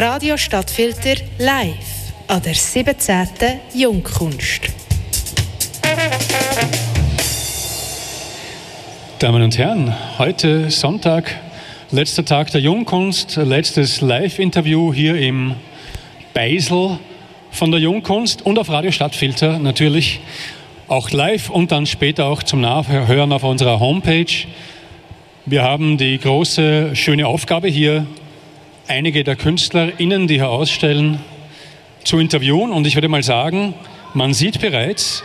Radio 0.00 0.36
Stadtfilter 0.36 1.16
live 1.38 2.12
an 2.28 2.40
der 2.40 2.54
17. 2.54 3.16
Jungkunst. 3.74 4.60
Damen 9.18 9.42
und 9.42 9.58
Herren, 9.58 9.92
heute 10.20 10.70
Sonntag, 10.70 11.34
letzter 11.90 12.24
Tag 12.24 12.52
der 12.52 12.60
Jungkunst, 12.60 13.38
letztes 13.38 14.00
Live-Interview 14.00 14.94
hier 14.94 15.16
im 15.16 15.56
Beisel 16.32 17.00
von 17.50 17.72
der 17.72 17.80
Jungkunst 17.80 18.46
und 18.46 18.56
auf 18.60 18.68
Radio 18.68 18.92
Stadtfilter 18.92 19.58
natürlich 19.58 20.20
auch 20.86 21.10
live 21.10 21.50
und 21.50 21.72
dann 21.72 21.86
später 21.86 22.26
auch 22.26 22.44
zum 22.44 22.60
Nachhören 22.60 23.32
auf 23.32 23.42
unserer 23.42 23.80
Homepage. 23.80 24.46
Wir 25.44 25.64
haben 25.64 25.98
die 25.98 26.18
große, 26.18 26.94
schöne 26.94 27.26
Aufgabe 27.26 27.66
hier, 27.66 28.06
einige 28.88 29.24
der 29.24 29.36
KünstlerInnen, 29.36 30.26
die 30.26 30.34
hier 30.34 30.48
ausstellen, 30.48 31.20
zu 32.04 32.18
interviewen. 32.18 32.72
Und 32.72 32.86
ich 32.86 32.94
würde 32.94 33.08
mal 33.08 33.22
sagen, 33.22 33.74
man 34.14 34.34
sieht 34.34 34.60
bereits, 34.60 35.22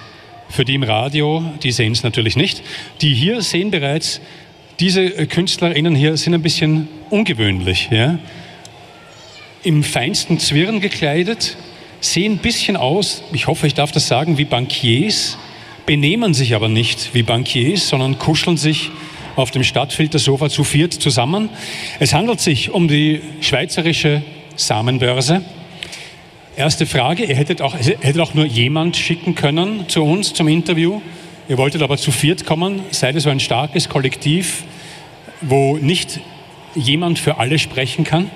für 0.49 0.65
die 0.65 0.75
im 0.75 0.83
Radio, 0.83 1.43
die 1.63 1.71
sehen 1.71 1.93
es 1.93 2.03
natürlich 2.03 2.35
nicht, 2.35 2.61
die 3.01 3.13
hier 3.13 3.41
sehen 3.41 3.71
bereits, 3.71 4.21
diese 4.79 5.09
KünstlerInnen 5.27 5.95
hier 5.95 6.17
sind 6.17 6.33
ein 6.33 6.41
bisschen 6.41 6.87
ungewöhnlich. 7.09 7.89
Ja? 7.91 8.19
Im 9.63 9.83
feinsten 9.83 10.39
Zwirn 10.39 10.79
gekleidet, 10.79 11.57
sehen 12.01 12.33
ein 12.33 12.37
bisschen 12.39 12.75
aus, 12.75 13.23
ich 13.31 13.47
hoffe, 13.47 13.65
ich 13.65 13.73
darf 13.73 13.91
das 13.91 14.07
sagen, 14.07 14.37
wie 14.37 14.45
Bankiers, 14.45 15.37
benehmen 15.85 16.33
sich 16.33 16.55
aber 16.55 16.69
nicht 16.69 17.13
wie 17.13 17.23
Bankiers, 17.23 17.89
sondern 17.89 18.19
kuscheln 18.19 18.57
sich 18.57 18.91
auf 19.35 19.51
dem 19.51 19.63
Stadtfiltersofa 19.63 20.49
zu 20.49 20.63
viert 20.63 20.93
zusammen. 20.93 21.49
Es 21.99 22.13
handelt 22.13 22.39
sich 22.39 22.71
um 22.71 22.87
die 22.87 23.21
schweizerische 23.41 24.21
Samenbörse. 24.55 25.43
Erste 26.55 26.85
Frage, 26.85 27.23
ihr 27.25 27.35
hättet 27.35 27.61
auch, 27.61 27.75
hättet 27.75 28.19
auch 28.19 28.35
nur 28.35 28.45
jemand 28.45 28.95
schicken 28.95 29.33
können 29.33 29.89
zu 29.89 30.03
uns 30.03 30.33
zum 30.33 30.47
Interview. 30.47 31.01
Ihr 31.49 31.57
wolltet 31.57 31.81
aber 31.81 31.97
zu 31.97 32.11
viert 32.11 32.45
kommen. 32.45 32.81
Seid 32.91 33.15
ihr 33.15 33.21
so 33.21 33.29
ein 33.29 33.39
starkes 33.39 33.89
Kollektiv, 33.89 34.63
wo 35.41 35.77
nicht 35.77 36.19
jemand 36.75 37.17
für 37.17 37.37
alle 37.37 37.57
sprechen 37.57 38.03
kann? 38.03 38.29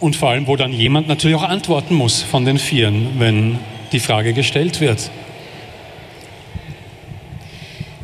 Und 0.00 0.16
vor 0.16 0.30
allem, 0.30 0.46
wo 0.46 0.54
dann 0.56 0.72
jemand 0.72 1.08
natürlich 1.08 1.36
auch 1.36 1.42
antworten 1.42 1.94
muss 1.94 2.22
von 2.22 2.44
den 2.44 2.58
Vieren, 2.58 3.18
wenn 3.18 3.58
die 3.90 4.00
Frage 4.00 4.32
gestellt 4.32 4.80
wird. 4.80 5.10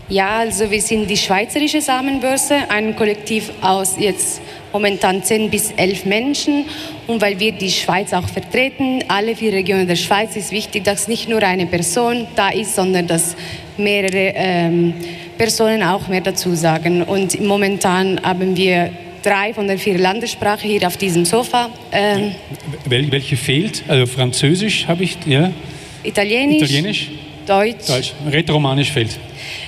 Ja, 0.09 0.39
also 0.41 0.71
wir 0.71 0.83
sind 0.83 1.09
die 1.09 1.17
Schweizerische 1.17 1.81
Samenbörse, 1.81 2.69
ein 2.69 2.95
Kollektiv 2.95 3.51
aus 3.63 3.97
jetzt 3.99 4.43
momentan 4.71 5.23
10 5.23 5.49
bis 5.49 5.71
11 5.71 6.05
Menschen. 6.05 6.67
Und 7.07 7.23
weil 7.23 7.41
wir 7.41 7.53
die 7.53 7.71
Schweiz 7.71 8.13
auch 8.13 8.29
vertreten, 8.29 9.03
alle 9.09 9.35
vier 9.35 9.53
Regionen 9.55 9.87
der 9.89 9.97
Schweiz, 9.97 10.37
ist 10.37 10.53
wichtig, 10.53 10.85
dass 10.85 11.09
nicht 11.09 11.29
nur 11.29 11.43
eine 11.43 11.67
Person 11.67 12.27
da 12.37 12.51
ist, 12.51 12.75
sondern 12.75 13.07
dass 13.07 13.35
mehrere 13.79 14.35
ähm, 14.35 14.93
Personen 15.39 15.83
auch 15.83 16.07
mehr 16.09 16.21
dazu 16.21 16.55
sagen. 16.55 17.03
Und 17.03 17.41
momentan 17.41 18.21
haben 18.23 18.55
wir 18.57 18.91
drei 19.23 19.55
von 19.55 19.67
den 19.67 19.79
vier 19.79 19.97
Landessprachen 19.97 20.69
hier 20.69 20.87
auf 20.87 20.99
diesem 20.99 21.25
Sofa. 21.25 21.71
Ähm, 21.93 22.35
Wel 22.85 23.11
welche 23.11 23.39
fehlt? 23.39 23.85
Also 23.89 24.05
Französisch 24.05 24.87
habe 24.87 25.05
ich, 25.05 25.17
ja. 25.25 25.51
Italienisch. 26.03 26.63
Italienisch. 26.63 27.11
Deutsch. 27.47 27.87
Deutsch. 27.87 28.13
Rätoromanisch 28.31 28.91
fehlt. 28.91 29.19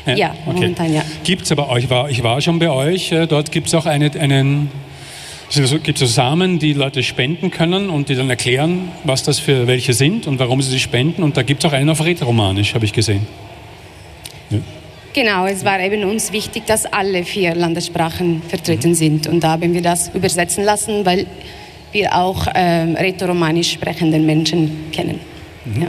Ja, 0.07 0.15
ja 0.15 0.31
okay. 0.47 0.55
momentan 0.55 0.95
ja. 0.95 1.03
Gibt 1.25 1.43
es 1.43 1.53
aber, 1.53 1.77
ich 1.79 1.91
war, 1.91 2.11
ich 2.11 2.23
war 2.23 2.41
schon 2.41 2.59
bei 2.59 2.71
euch, 2.71 3.13
äh, 3.13 3.27
dort 3.27 3.53
gibt 3.53 3.69
es 3.69 3.75
auch 3.75 3.87
eine, 3.87 4.11
einen, 4.19 4.71
gibt 5.83 5.99
so 5.99 6.07
Samen, 6.07 6.59
die 6.59 6.73
Leute 6.73 7.03
spenden 7.03 7.51
können 7.51 7.91
und 7.91 8.09
die 8.09 8.15
dann 8.15 8.31
erklären, 8.31 8.93
was 9.05 9.23
das 9.23 9.39
für 9.39 9.67
welche 9.67 9.93
sind 9.93 10.27
und 10.27 10.39
warum 10.39 10.63
sie 10.63 10.71
sie 10.71 10.81
spenden. 10.81 11.23
Und 11.23 11.37
da 11.37 11.43
gibt 11.43 11.65
es 11.65 11.71
auch 11.71 11.75
einen 11.75 11.91
auf 11.91 12.05
Rätoromanisch, 12.05 12.75
habe 12.75 12.85
ich 12.85 12.93
gesehen. 12.93 13.27
Ja. 14.51 14.59
Genau, 15.13 15.47
es 15.47 15.65
war 15.65 15.81
eben 15.81 16.05
uns 16.05 16.31
wichtig, 16.31 16.67
dass 16.67 16.85
alle 16.85 17.25
vier 17.25 17.55
Landessprachen 17.55 18.43
vertreten 18.43 18.91
mhm. 18.91 18.95
sind. 18.95 19.27
Und 19.27 19.43
da 19.43 19.53
haben 19.53 19.73
wir 19.73 19.81
das 19.81 20.11
übersetzen 20.15 20.63
lassen, 20.63 21.07
weil 21.07 21.27
wir 21.93 22.15
auch 22.15 22.47
ähm, 22.55 22.95
rätoromanisch 22.95 23.73
sprechenden 23.73 24.27
Menschen 24.27 24.91
kennen. 24.93 25.19
Mhm. 25.65 25.83
Ja. 25.83 25.89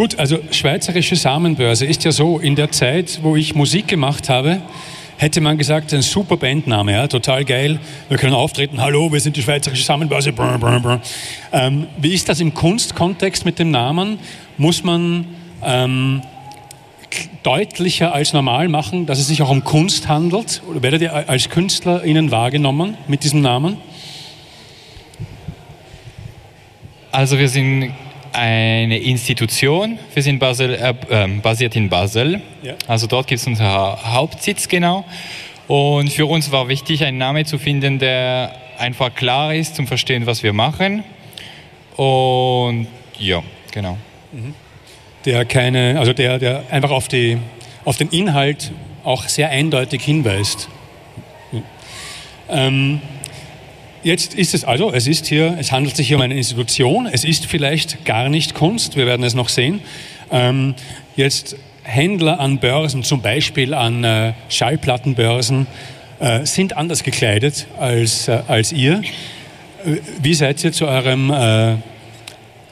Gut, 0.00 0.18
also 0.18 0.38
Schweizerische 0.50 1.14
Samenbörse 1.14 1.84
ist 1.84 2.04
ja 2.04 2.10
so, 2.10 2.38
in 2.38 2.56
der 2.56 2.72
Zeit, 2.72 3.18
wo 3.22 3.36
ich 3.36 3.54
Musik 3.54 3.86
gemacht 3.86 4.30
habe, 4.30 4.62
hätte 5.18 5.42
man 5.42 5.58
gesagt, 5.58 5.92
ein 5.92 6.00
super 6.00 6.38
Bandname, 6.38 6.92
ja, 6.92 7.06
total 7.06 7.44
geil. 7.44 7.78
Wir 8.08 8.16
können 8.16 8.32
auftreten, 8.32 8.80
hallo, 8.80 9.12
wir 9.12 9.20
sind 9.20 9.36
die 9.36 9.42
Schweizerische 9.42 9.84
Samenbörse. 9.84 10.32
Brr, 10.32 10.56
brr, 10.56 10.80
brr. 10.80 11.02
Ähm, 11.52 11.86
wie 11.98 12.14
ist 12.14 12.30
das 12.30 12.40
im 12.40 12.54
Kunstkontext 12.54 13.44
mit 13.44 13.58
dem 13.58 13.70
Namen? 13.72 14.18
Muss 14.56 14.84
man 14.84 15.26
ähm, 15.62 16.22
deutlicher 17.42 18.14
als 18.14 18.32
normal 18.32 18.68
machen, 18.68 19.04
dass 19.04 19.18
es 19.18 19.26
sich 19.26 19.42
auch 19.42 19.50
um 19.50 19.64
Kunst 19.64 20.08
handelt? 20.08 20.62
Oder 20.66 20.82
werdet 20.82 21.02
ihr 21.02 21.28
als 21.28 21.50
Künstler 21.50 22.04
Ihnen 22.04 22.30
wahrgenommen 22.30 22.96
mit 23.06 23.22
diesem 23.22 23.42
Namen? 23.42 23.76
Also 27.12 27.38
wir 27.38 27.50
sind 27.50 27.92
eine 28.32 28.98
Institution, 28.98 29.98
wir 30.14 30.22
sind 30.22 30.38
Basel, 30.38 30.74
äh, 30.74 30.94
äh, 31.08 31.28
basiert 31.40 31.76
in 31.76 31.88
Basel, 31.88 32.40
ja. 32.62 32.74
also 32.86 33.06
dort 33.06 33.26
gibt 33.26 33.40
es 33.40 33.46
unseren 33.46 33.68
Hauptsitz 33.68 34.68
genau. 34.68 35.04
Und 35.68 36.10
für 36.10 36.26
uns 36.26 36.50
war 36.50 36.68
wichtig, 36.68 37.04
einen 37.04 37.18
Namen 37.18 37.44
zu 37.44 37.58
finden, 37.58 37.98
der 37.98 38.52
einfach 38.78 39.14
klar 39.14 39.54
ist 39.54 39.76
zum 39.76 39.86
Verstehen, 39.86 40.26
was 40.26 40.42
wir 40.42 40.52
machen. 40.52 41.04
Und 41.96 42.88
ja, 43.18 43.42
genau. 43.72 43.96
Mhm 44.32 44.54
der 45.24 45.44
keine, 45.44 45.98
also 45.98 46.12
der, 46.12 46.38
der 46.38 46.64
einfach 46.70 46.90
auf, 46.90 47.08
die, 47.08 47.38
auf 47.84 47.96
den 47.96 48.08
Inhalt 48.08 48.72
auch 49.04 49.24
sehr 49.28 49.50
eindeutig 49.50 50.02
hinweist. 50.02 50.68
Ähm, 52.48 53.00
jetzt 54.02 54.34
ist 54.34 54.54
es 54.54 54.64
also, 54.64 54.92
es 54.92 55.06
ist 55.06 55.26
hier, 55.26 55.56
es 55.58 55.72
handelt 55.72 55.96
sich 55.96 56.08
hier 56.08 56.16
um 56.16 56.22
eine 56.22 56.34
Institution, 56.34 57.06
es 57.06 57.24
ist 57.24 57.46
vielleicht 57.46 58.04
gar 58.04 58.28
nicht 58.28 58.54
Kunst, 58.54 58.96
wir 58.96 59.06
werden 59.06 59.24
es 59.24 59.34
noch 59.34 59.48
sehen. 59.48 59.80
Ähm, 60.30 60.74
jetzt 61.16 61.56
Händler 61.82 62.40
an 62.40 62.58
Börsen, 62.58 63.02
zum 63.02 63.20
Beispiel 63.20 63.74
an 63.74 64.04
äh, 64.04 64.32
Schallplattenbörsen, 64.48 65.66
äh, 66.20 66.44
sind 66.44 66.76
anders 66.76 67.02
gekleidet 67.02 67.66
als, 67.78 68.28
äh, 68.28 68.42
als 68.46 68.72
ihr. 68.72 69.02
Äh, 69.84 69.96
wie 70.22 70.34
seid 70.34 70.62
ihr 70.62 70.72
zu 70.72 70.86
eurem 70.86 71.30
äh, 71.30 71.76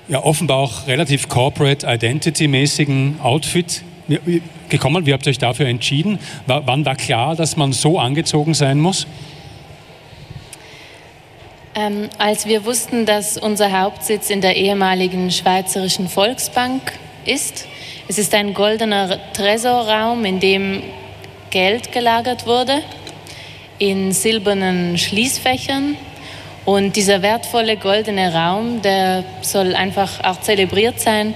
ja 0.08 0.22
offenbar 0.22 0.58
auch 0.58 0.86
relativ 0.86 1.28
corporate 1.28 1.86
identity-mäßigen 1.86 3.20
Outfit 3.22 3.82
gekommen? 4.68 5.04
Wie 5.04 5.12
habt 5.12 5.26
ihr 5.26 5.30
euch 5.30 5.38
dafür 5.38 5.66
entschieden? 5.66 6.18
W 6.46 6.60
wann 6.64 6.84
war 6.84 6.96
klar, 6.96 7.36
dass 7.36 7.56
man 7.56 7.72
so 7.72 7.98
angezogen 7.98 8.54
sein 8.54 8.78
muss? 8.78 9.06
Ähm, 11.78 12.08
als 12.18 12.46
wir 12.46 12.64
wussten, 12.64 13.06
dass 13.06 13.38
unser 13.38 13.70
Hauptsitz 13.80 14.30
in 14.30 14.40
der 14.40 14.56
ehemaligen 14.56 15.30
Schweizerischen 15.30 16.08
Volksbank 16.08 16.82
ist. 17.24 17.68
Es 18.08 18.18
ist 18.18 18.34
ein 18.34 18.52
goldener 18.52 19.20
Tresorraum, 19.32 20.24
in 20.24 20.40
dem 20.40 20.82
Geld 21.50 21.92
gelagert 21.92 22.48
wurde, 22.48 22.82
in 23.78 24.10
silbernen 24.10 24.98
Schließfächern 24.98 25.96
und 26.64 26.96
dieser 26.96 27.22
wertvolle 27.22 27.76
goldene 27.76 28.34
Raum, 28.34 28.82
der 28.82 29.22
soll 29.42 29.76
einfach 29.76 30.24
auch 30.24 30.40
zelebriert 30.40 30.98
sein 30.98 31.32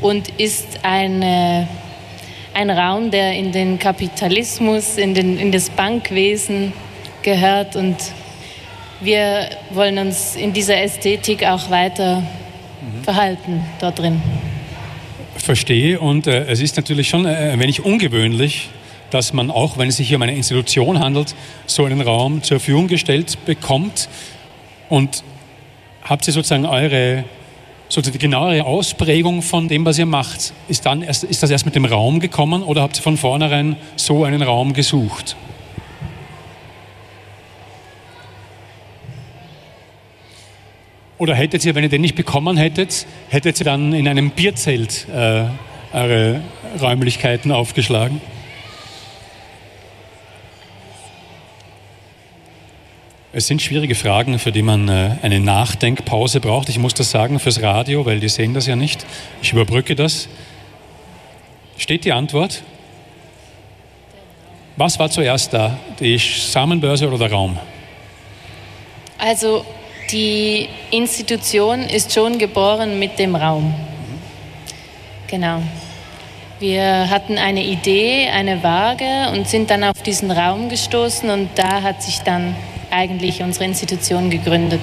und 0.00 0.30
ist 0.30 0.80
eine, 0.82 1.68
ein 2.54 2.70
Raum, 2.70 3.12
der 3.12 3.34
in 3.34 3.52
den 3.52 3.78
Kapitalismus, 3.78 4.98
in, 4.98 5.14
den, 5.14 5.38
in 5.38 5.52
das 5.52 5.70
Bankwesen 5.70 6.72
gehört. 7.22 7.76
Und 7.76 7.94
wir 9.00 9.50
wollen 9.70 9.98
uns 9.98 10.36
in 10.36 10.52
dieser 10.52 10.80
Ästhetik 10.80 11.44
auch 11.44 11.70
weiter 11.70 12.20
mhm. 12.20 13.04
verhalten 13.04 13.64
dort 13.80 13.98
drin. 13.98 14.22
Verstehe. 15.36 16.00
Und 16.00 16.26
äh, 16.26 16.46
es 16.46 16.60
ist 16.60 16.76
natürlich 16.76 17.08
schon 17.08 17.26
äh, 17.26 17.52
ein 17.52 17.60
wenig 17.60 17.84
ungewöhnlich, 17.84 18.70
dass 19.10 19.32
man 19.32 19.50
auch, 19.50 19.78
wenn 19.78 19.88
es 19.88 19.96
sich 19.96 20.08
hier 20.08 20.16
um 20.16 20.22
eine 20.22 20.34
Institution 20.34 20.98
handelt, 20.98 21.34
so 21.66 21.84
einen 21.84 22.00
Raum 22.00 22.42
zur 22.42 22.58
Verfügung 22.58 22.88
gestellt 22.88 23.38
bekommt. 23.44 24.08
Und 24.88 25.22
habt 26.02 26.26
ihr 26.26 26.32
sozusagen 26.32 26.66
eure 26.66 27.24
sozusagen 27.88 28.18
die 28.18 28.24
genauere 28.24 28.64
Ausprägung 28.64 29.42
von 29.42 29.68
dem, 29.68 29.84
was 29.84 29.98
ihr 29.98 30.06
macht? 30.06 30.52
Ist, 30.68 30.86
dann 30.86 31.02
erst, 31.02 31.24
ist 31.24 31.42
das 31.42 31.50
erst 31.50 31.66
mit 31.66 31.74
dem 31.74 31.84
Raum 31.84 32.20
gekommen 32.20 32.62
oder 32.62 32.82
habt 32.82 32.98
ihr 32.98 33.02
von 33.02 33.16
vornherein 33.16 33.76
so 33.96 34.24
einen 34.24 34.42
Raum 34.42 34.72
gesucht? 34.72 35.36
Oder 41.18 41.34
hättet 41.34 41.64
ihr, 41.64 41.74
wenn 41.74 41.82
ihr 41.82 41.88
den 41.88 42.02
nicht 42.02 42.14
bekommen 42.14 42.56
hättet, 42.56 43.06
hättet 43.30 43.60
ihr 43.60 43.64
dann 43.64 43.92
in 43.92 44.06
einem 44.06 44.30
Bierzelt 44.30 45.06
äh, 45.08 45.44
eure 45.92 46.42
Räumlichkeiten 46.80 47.52
aufgeschlagen? 47.52 48.20
Es 53.32 53.46
sind 53.46 53.60
schwierige 53.60 53.94
Fragen, 53.94 54.38
für 54.38 54.52
die 54.52 54.62
man 54.62 54.88
äh, 54.88 55.16
eine 55.22 55.40
Nachdenkpause 55.40 56.40
braucht. 56.40 56.68
Ich 56.68 56.78
muss 56.78 56.94
das 56.94 57.10
sagen 57.10 57.38
fürs 57.38 57.60
Radio, 57.60 58.04
weil 58.06 58.20
die 58.20 58.28
sehen 58.28 58.54
das 58.54 58.66
ja 58.66 58.76
nicht. 58.76 59.04
Ich 59.42 59.52
überbrücke 59.52 59.94
das. 59.94 60.28
Steht 61.78 62.04
die 62.04 62.12
Antwort? 62.12 62.62
Was 64.76 64.98
war 64.98 65.10
zuerst 65.10 65.52
da? 65.52 65.78
Die 66.00 66.18
Samenbörse 66.18 67.08
oder 67.08 67.18
der 67.18 67.32
Raum? 67.32 67.58
Also 69.18 69.64
die 70.10 70.68
Institution 70.90 71.82
ist 71.82 72.12
schon 72.12 72.38
geboren 72.38 72.98
mit 72.98 73.18
dem 73.18 73.34
Raum. 73.34 73.74
Genau. 75.26 75.62
Wir 76.58 77.10
hatten 77.10 77.36
eine 77.36 77.62
Idee, 77.62 78.28
eine 78.32 78.62
Waage 78.62 79.30
und 79.32 79.46
sind 79.46 79.70
dann 79.70 79.84
auf 79.84 80.00
diesen 80.02 80.30
Raum 80.30 80.68
gestoßen 80.68 81.28
und 81.28 81.50
da 81.54 81.82
hat 81.82 82.02
sich 82.02 82.20
dann 82.20 82.54
eigentlich 82.90 83.42
unsere 83.42 83.64
Institution 83.64 84.30
gegründet. 84.30 84.80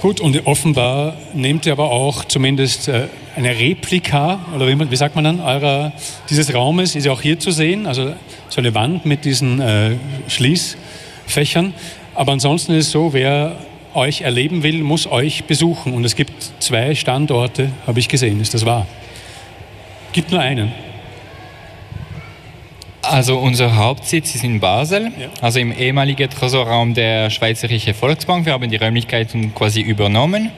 Gut, 0.00 0.20
und 0.20 0.46
offenbar 0.46 1.16
nehmt 1.32 1.66
ihr 1.66 1.72
aber 1.72 1.90
auch 1.90 2.24
zumindest 2.26 2.88
äh, 2.88 3.08
eine 3.36 3.58
Replika, 3.58 4.38
oder 4.54 4.68
wie, 4.68 4.96
sagt 4.96 5.14
man 5.14 5.24
dann, 5.24 5.40
eurer, 5.40 5.92
dieses 6.28 6.52
Raumes 6.54 6.94
ist 6.94 7.06
ja 7.06 7.12
auch 7.12 7.22
hier 7.22 7.40
zu 7.40 7.50
sehen, 7.50 7.86
also 7.86 8.14
so 8.48 8.60
eine 8.60 8.74
Wand 8.74 9.06
mit 9.06 9.24
diesen 9.24 9.60
äh, 9.60 9.96
Schließfächern. 10.28 11.72
Aber 12.14 12.32
ansonsten 12.32 12.74
ist 12.74 12.86
es 12.86 12.92
so, 12.92 13.12
wer 13.12 13.56
euch 13.94 14.22
erleben 14.22 14.62
will, 14.62 14.82
muss 14.82 15.06
euch 15.06 15.44
besuchen. 15.44 15.94
Und 15.94 16.04
es 16.04 16.14
gibt 16.14 16.32
zwei 16.60 16.94
Standorte, 16.94 17.70
habe 17.86 17.98
ich 18.00 18.08
gesehen, 18.08 18.40
ist 18.40 18.54
das 18.54 18.64
wahr? 18.64 18.86
Gibt 20.12 20.30
nur 20.30 20.40
einen. 20.40 20.72
Also 23.02 23.38
unser 23.38 23.76
Hauptsitz 23.76 24.34
ist 24.34 24.44
in 24.44 24.60
Basel, 24.60 25.12
ja. 25.18 25.28
also 25.42 25.58
im 25.58 25.72
ehemaligen 25.76 26.30
Tresorraum 26.30 26.94
der 26.94 27.28
Schweizerischen 27.28 27.92
Volksbank. 27.92 28.46
Wir 28.46 28.54
haben 28.54 28.70
die 28.70 28.76
Räumlichkeiten 28.76 29.54
quasi 29.54 29.82
übernommen 29.82 30.50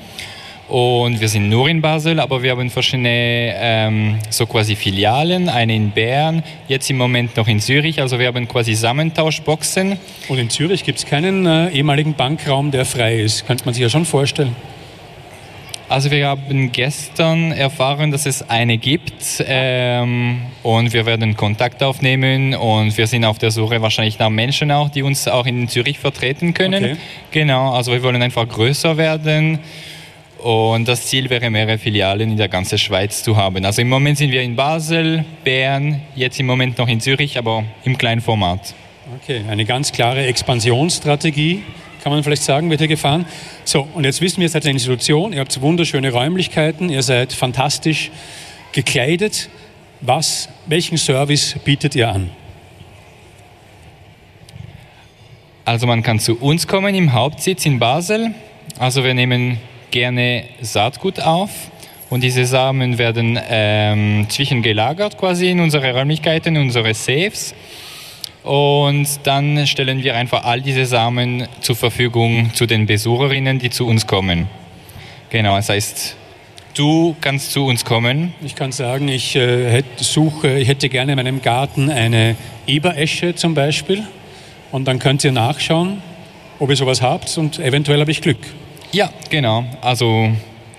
und 0.69 1.21
wir 1.21 1.29
sind 1.29 1.49
nur 1.49 1.69
in 1.69 1.81
Basel, 1.81 2.19
aber 2.19 2.43
wir 2.43 2.51
haben 2.51 2.71
verschiedene 2.71 3.55
ähm, 3.57 4.19
so 4.31 4.47
quasi 4.47 4.75
Filialen, 4.75 5.49
eine 5.49 5.77
in 5.77 5.93
Bern, 5.93 6.43
jetzt 6.67 6.91
im 6.91 6.97
Moment 6.97 7.37
noch 7.37 7.47
in 7.47 7.61
Zürich. 7.61 8.01
Also 8.01 8.19
wir 8.19 8.27
haben 8.27 8.49
quasi 8.49 8.75
Sammentauschboxen. 8.75 9.97
Und 10.29 10.39
in 10.39 10.51
Zürich 10.51 10.83
gibt 10.83 10.99
es 10.99 11.07
keinen 11.07 11.47
äh, 11.47 11.69
ehemaligen 11.69 12.15
Bankraum, 12.15 12.73
der 12.73 12.85
frei 12.85 13.21
ist. 13.21 13.47
Könnte 13.47 13.65
man 13.65 13.75
sich 13.75 13.83
ja 13.83 13.89
schon 13.89 14.05
vorstellen. 14.05 14.57
Also 15.89 16.11
wir 16.11 16.27
haben 16.27 16.73
gestern 16.73 17.53
erfahren, 17.53 18.11
dass 18.11 18.27
es 18.27 18.51
eine 18.51 18.77
gibt 18.77 19.45
ähm, 19.47 20.41
und 20.65 20.93
wir 20.93 21.07
werden 21.07 21.37
Kontakt 21.37 21.81
aufnehmen 21.81 22.57
und 22.57 22.99
wir 22.99 23.07
sind 23.07 23.25
auf 23.25 23.39
der 23.39 23.53
Suche 23.53 23.81
wahrscheinlich 23.83 24.19
nach 24.19 24.31
Menschen 24.31 24.73
auch, 24.73 24.89
die 24.89 25.05
uns 25.05 25.29
auch 25.29 25.47
in 25.47 25.69
Zürich 25.69 26.01
vertreten 26.01 26.55
können. 26.55 26.83
Okay. 26.83 26.97
Genau, 27.31 27.71
also 27.73 27.93
wir 27.93 28.03
wollen 28.03 28.21
einfach 28.21 28.49
größer 28.49 28.97
werden 28.97 29.61
und 30.43 30.87
das 30.87 31.07
Ziel 31.07 31.31
wäre, 31.31 31.51
mehrere 31.51 31.79
Filialen 31.79 32.31
in 32.31 32.37
der 32.37 32.49
ganzen 32.49 32.79
Schweiz 32.79 33.23
zu 33.23 33.37
haben. 33.37 33.65
Also 33.65 33.83
im 33.83 33.89
Moment 33.89 34.19
sind 34.19 34.31
wir 34.31 34.43
in 34.43 34.57
Basel, 34.57 35.25
Bern, 35.45 36.03
jetzt 36.15 36.39
im 36.39 36.47
Moment 36.47 36.79
noch 36.79 36.89
in 36.89 37.01
Zürich, 37.01 37.39
aber 37.39 37.65
im 37.85 37.97
kleinen 37.99 38.21
Format. 38.21 38.75
Okay, 39.23 39.43
eine 39.49 39.65
ganz 39.65 39.93
klare 39.93 40.27
Expansionsstrategie 40.27 41.63
kann 42.07 42.13
man 42.13 42.23
vielleicht 42.23 42.45
sagen, 42.45 42.71
wird 42.71 42.79
hier 42.79 42.87
gefahren. 42.87 43.27
So, 43.65 43.89
und 43.95 44.05
jetzt 44.05 44.21
wissen 44.21 44.37
wir, 44.37 44.45
ihr 44.45 44.49
seid 44.49 44.63
eine 44.63 44.71
Institution, 44.75 45.33
ihr 45.33 45.41
habt 45.41 45.61
wunderschöne 45.61 46.13
Räumlichkeiten, 46.13 46.89
ihr 46.89 47.03
seid 47.03 47.33
fantastisch 47.33 48.13
gekleidet. 48.71 49.49
Was, 50.03 50.49
welchen 50.67 50.99
Service 50.99 51.57
bietet 51.65 51.97
ihr 51.97 52.09
an? 52.09 52.31
Also 55.65 55.89
man 55.89 56.05
kann 56.05 56.21
zu 56.21 56.37
uns 56.37 56.69
kommen 56.69 56.95
im 56.95 57.13
Hauptsitz 57.13 57.67
in 57.67 57.81
Basel. 57.81 58.37
Also 58.79 59.03
wir 59.03 59.15
nehmen 59.15 59.59
gerne 59.91 60.45
Saatgut 60.61 61.21
auf 61.21 61.51
und 62.09 62.23
diese 62.23 62.47
Samen 62.47 62.99
werden 62.99 63.39
ähm, 63.49 64.27
zwischengelagert 64.29 65.19
quasi 65.19 65.51
in 65.51 65.61
unsere 65.61 65.93
Räumlichkeiten, 65.93 66.55
in 66.55 66.63
unsere 66.63 66.95
Safes. 66.95 67.55
Und 68.45 69.09
dann 69.25 69.67
stellen 69.67 70.05
wir 70.05 70.15
einfach 70.15 70.45
all 70.45 70.61
diese 70.61 70.87
Samen 70.87 71.49
zur 71.61 71.75
Verfügung 71.75 72.51
zu 72.55 72.67
den 72.67 72.87
Besucherinnen, 72.87 73.59
die 73.59 73.71
zu 73.71 73.87
uns 73.87 74.07
kommen. 74.07 74.47
Genau, 75.31 75.57
das 75.57 75.69
heißt, 75.69 76.17
du 76.75 77.17
kannst 77.21 77.51
zu 77.51 77.67
uns 77.67 77.85
kommen. 77.85 78.35
Ich 78.45 78.55
kann 78.55 78.71
sagen, 78.71 79.09
ich, 79.09 79.35
äh, 79.35 79.71
hätte, 79.71 80.05
suche, 80.05 80.59
ich 80.61 80.69
hätte 80.69 80.89
gerne 80.89 81.13
in 81.13 81.17
meinem 81.17 81.43
Garten 81.43 81.91
eine 81.91 82.37
Eberesche 82.69 83.35
zum 83.35 83.55
Beispiel. 83.55 84.05
Und 84.71 84.87
dann 84.87 85.01
könnt 85.01 85.25
ihr 85.25 85.33
nachschauen, 85.33 86.01
ob 86.61 86.71
ihr 86.71 86.77
sowas 86.77 87.03
habt 87.03 87.37
und 87.39 87.59
eventuell 87.59 87.99
habe 87.99 88.13
ich 88.13 88.23
Glück. 88.23 88.39
Ja, 88.93 89.11
genau. 89.31 89.65
Also 89.81 90.31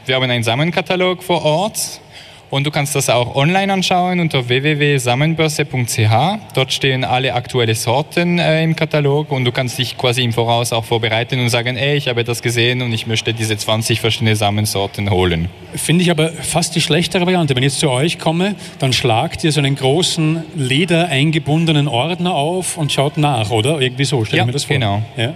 wir 0.05 0.15
haben 0.15 0.29
einen 0.29 0.43
Samenkatalog 0.43 1.23
vor 1.23 1.43
Ort 1.43 2.01
und 2.49 2.65
du 2.65 2.71
kannst 2.71 2.95
das 2.95 3.09
auch 3.09 3.35
online 3.35 3.73
anschauen 3.73 4.21
unter 4.21 4.47
www.samenbörse.ch. 4.47 6.53
Dort 6.53 6.71
stehen 6.71 7.03
alle 7.03 7.33
aktuellen 7.33 7.75
Sorten 7.75 8.39
äh, 8.39 8.63
im 8.63 8.75
Katalog 8.75 9.31
und 9.31 9.43
du 9.43 9.51
kannst 9.51 9.77
dich 9.77 9.97
quasi 9.97 10.23
im 10.23 10.31
Voraus 10.31 10.71
auch 10.71 10.85
vorbereiten 10.85 11.39
und 11.39 11.49
sagen, 11.49 11.75
ey, 11.75 11.97
ich 11.97 12.07
habe 12.07 12.23
das 12.23 12.41
gesehen 12.41 12.81
und 12.81 12.93
ich 12.93 13.05
möchte 13.05 13.33
diese 13.33 13.57
20 13.57 13.99
verschiedene 13.99 14.35
Samensorten 14.35 15.09
holen. 15.09 15.49
Finde 15.75 16.03
ich 16.03 16.11
aber 16.11 16.29
fast 16.29 16.75
die 16.75 16.81
schlechtere 16.81 17.25
Variante. 17.25 17.55
Wenn 17.55 17.63
ich 17.63 17.73
jetzt 17.73 17.81
zu 17.81 17.89
euch 17.89 18.17
komme, 18.17 18.55
dann 18.79 18.93
schlagt 18.93 19.43
ihr 19.43 19.51
so 19.51 19.59
einen 19.59 19.75
großen 19.75 20.43
Leder 20.55 21.09
eingebundenen 21.09 21.89
Ordner 21.89 22.33
auf 22.33 22.77
und 22.77 22.93
schaut 22.93 23.17
nach, 23.17 23.51
oder? 23.51 23.81
Irgendwie 23.81 24.05
so, 24.05 24.23
stelle 24.23 24.39
ja, 24.39 24.45
mir 24.45 24.53
das 24.53 24.63
vor. 24.63 24.75
genau. 24.75 25.01
Ja? 25.17 25.33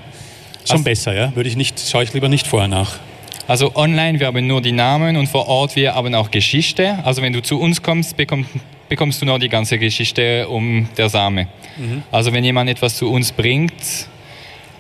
Schon 0.66 0.78
also, 0.78 0.84
besser, 0.84 1.14
ja? 1.14 1.36
Würde 1.36 1.50
ich 1.50 1.56
nicht, 1.56 1.80
schaue 1.80 2.04
ich 2.04 2.14
lieber 2.14 2.30
nicht 2.30 2.48
vorher 2.48 2.68
nach. 2.68 3.00
Also 3.48 3.76
online, 3.76 4.20
wir 4.20 4.28
haben 4.28 4.48
nur 4.48 4.62
die 4.62 4.72
Namen 4.72 5.18
und 5.18 5.28
vor 5.28 5.48
Ort, 5.48 5.76
wir 5.76 5.96
haben 5.96 6.16
auch 6.16 6.32
Geschichte. 6.32 7.00
Also 7.04 7.22
wenn 7.22 7.34
du 7.34 7.42
zu 7.42 7.60
uns 7.60 7.82
kommst, 7.82 8.16
bekomm, 8.16 8.46
bekommst 8.88 9.22
du 9.22 9.26
nur 9.26 9.40
die 9.40 9.50
ganze 9.50 9.78
Geschichte 9.78 10.48
um 10.48 10.88
der 10.98 11.10
Same. 11.10 11.48
Mhm. 11.78 12.04
Also 12.12 12.32
wenn 12.34 12.44
jemand 12.44 12.70
etwas 12.70 12.96
zu 12.96 13.12
uns 13.12 13.32
bringt, 13.32 13.74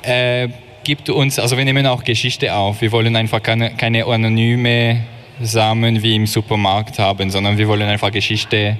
äh, 0.03 0.47
gibt 0.83 1.09
uns, 1.09 1.39
also 1.39 1.57
wir 1.57 1.65
nehmen 1.65 1.85
auch 1.85 2.03
Geschichte 2.03 2.53
auf. 2.53 2.81
Wir 2.81 2.91
wollen 2.91 3.15
einfach 3.15 3.41
keine, 3.41 3.71
keine 3.71 4.05
anonyme 4.05 5.03
Samen 5.41 6.01
wie 6.01 6.15
im 6.15 6.27
Supermarkt 6.27 6.99
haben, 6.99 7.29
sondern 7.29 7.57
wir 7.57 7.67
wollen 7.67 7.87
einfach 7.87 8.11
Geschichte 8.11 8.77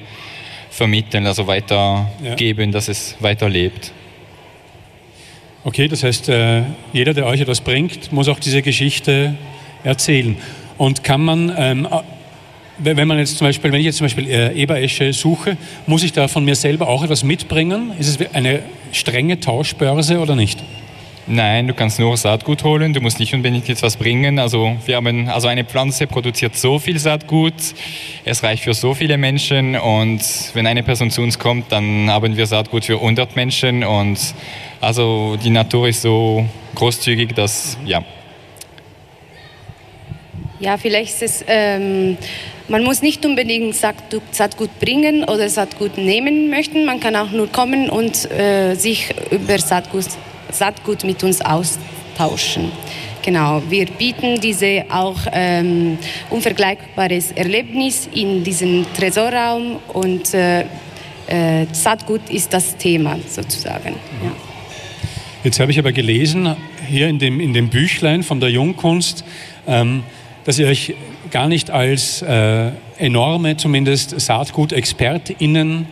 vermitteln, 0.70 1.26
also 1.28 1.48
weitergeben, 1.48 2.70
ja. 2.70 2.72
dass 2.72 2.88
es 2.88 3.16
weiterlebt. 3.20 3.92
Okay, 5.64 5.88
das 5.88 6.02
heißt, 6.02 6.30
äh, 6.30 6.64
jeder, 6.92 7.14
der 7.14 7.28
euch 7.28 7.40
etwas 7.40 7.62
bringt, 7.62 8.12
muss 8.12 8.28
auch 8.28 8.40
diese 8.40 8.64
Geschichte 8.64 9.36
erzählen. 9.84 10.36
Und 10.80 11.04
kann 11.04 11.22
man, 11.22 11.54
ähm, 11.56 11.88
wenn 12.80 13.08
man 13.08 13.20
jetzt 13.20 13.38
zum 13.38 13.46
Beispiel, 13.46 13.72
wenn 13.72 13.80
ich 13.80 13.86
jetzt 13.86 13.98
zum 13.98 14.06
Beispiel 14.06 14.28
äh, 14.28 14.54
Eberesche 14.54 15.14
suche, 15.14 15.58
muss 15.86 16.02
ich 16.02 16.14
da 16.14 16.28
von 16.28 16.44
mir 16.44 16.56
selber 16.56 16.88
auch 16.88 17.04
etwas 17.04 17.24
mitbringen? 17.24 17.92
Ist 18.00 18.08
es 18.08 18.34
eine 18.34 18.64
strenge 18.92 19.40
Tauschbörse 19.40 20.18
oder 20.18 20.36
nicht? 20.36 20.58
Nein, 21.34 21.66
du 21.66 21.74
kannst 21.74 21.98
nur 21.98 22.18
Saatgut 22.18 22.66
holen, 22.66 22.92
du 22.92 23.00
musst 23.00 23.18
nicht 23.18 23.34
unbedingt 23.34 23.70
etwas 23.70 23.96
bringen. 23.96 24.38
Also 24.38 24.76
wir 24.86 24.98
haben, 24.98 25.30
also 25.30 25.48
eine 25.48 25.64
Pflanze 25.64 26.06
produziert 26.06 26.58
so 26.58 26.78
viel 26.78 27.00
Saatgut, 27.00 27.54
es 28.26 28.44
reicht 28.44 28.66
für 28.66 28.74
so 28.74 28.94
viele 28.94 29.18
Menschen 29.18 29.78
und 29.78 30.20
wenn 30.54 30.68
eine 30.68 30.84
Person 30.84 31.10
zu 31.10 31.22
uns 31.22 31.40
kommt, 31.40 31.72
dann 31.72 32.10
haben 32.10 32.36
wir 32.36 32.46
Saatgut 32.48 32.84
für 32.84 32.96
100 32.96 33.38
Menschen 33.38 33.86
und 33.86 34.20
also 34.82 35.38
die 35.42 35.52
Natur 35.52 35.88
ist 35.88 36.02
so 36.02 36.46
großzügig, 36.76 37.34
dass 37.34 37.78
ja. 37.86 38.04
Ja, 40.60 40.76
vielleicht 40.76 41.14
ist 41.14 41.22
es, 41.22 41.46
ähm, 41.48 42.18
man 42.68 42.84
muss 42.84 43.02
nicht 43.02 43.26
unbedingt 43.26 43.74
Saatgut 43.74 44.80
bringen 44.82 45.24
oder 45.24 45.48
Saatgut 45.48 45.98
nehmen 45.98 46.50
möchten. 46.50 46.84
Man 46.84 47.00
kann 47.00 47.16
auch 47.16 47.32
nur 47.32 47.50
kommen 47.50 47.90
und 47.90 48.30
äh, 48.30 48.76
sich 48.76 49.16
über 49.32 49.58
Saatgut, 49.58 50.08
Saatgut 50.52 51.04
mit 51.04 51.24
uns 51.24 51.42
austauschen. 51.42 52.72
Genau, 53.24 53.62
wir 53.70 53.86
bieten 53.86 54.42
diese 54.42 54.86
auch 54.90 55.20
ähm, 55.32 55.98
unvergleichbares 56.30 57.32
Erlebnis 57.34 58.10
in 58.14 58.44
diesem 58.44 58.86
Tresorraum 58.94 59.78
und 59.94 60.34
äh, 60.34 60.62
äh, 61.28 61.66
Saatgut 61.72 62.30
ist 62.30 62.52
das 62.54 62.78
Thema 62.78 63.18
sozusagen. 63.28 63.96
Ja. 64.24 64.32
Jetzt 65.44 65.60
habe 65.60 65.72
ich 65.72 65.80
aber 65.80 65.92
gelesen, 65.92 66.56
hier 66.88 67.08
in 67.08 67.20
dem, 67.20 67.40
in 67.40 67.54
dem 67.54 67.70
Büchlein 67.70 68.24
von 68.24 68.40
der 68.40 68.50
Jungkunst, 68.50 69.24
ähm, 69.68 70.04
dass 70.44 70.60
ihr 70.60 70.68
euch 70.68 70.96
gar 71.32 71.48
nicht 71.48 71.72
als 71.72 72.22
äh, 72.22 72.72
enorme, 72.98 73.58
zumindest 73.58 74.20
Saatgut-ExpertInnen 74.20 75.88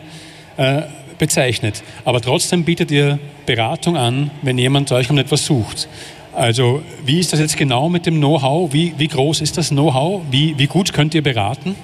äh, 0.56 0.82
bezeichnet. 1.20 1.84
Aber 2.04 2.20
trotzdem 2.20 2.64
bietet 2.64 2.90
ihr 2.90 3.20
Beratung 3.46 3.96
an, 3.96 4.32
wenn 4.42 4.58
jemand 4.58 4.90
euch 4.90 5.08
um 5.10 5.18
etwas 5.18 5.46
sucht. 5.46 5.88
Also 6.32 6.82
wie 7.04 7.20
ist 7.20 7.32
das 7.32 7.38
jetzt 7.38 7.56
genau 7.56 7.88
mit 7.88 8.06
dem 8.06 8.16
Know-how? 8.16 8.72
Wie, 8.72 8.94
wie 8.96 9.08
groß 9.08 9.40
ist 9.40 9.56
das 9.56 9.68
Know-how? 9.68 10.22
Wie, 10.30 10.58
wie 10.58 10.66
gut 10.66 10.92
könnt 10.92 11.14
ihr 11.14 11.22
beraten? 11.22 11.76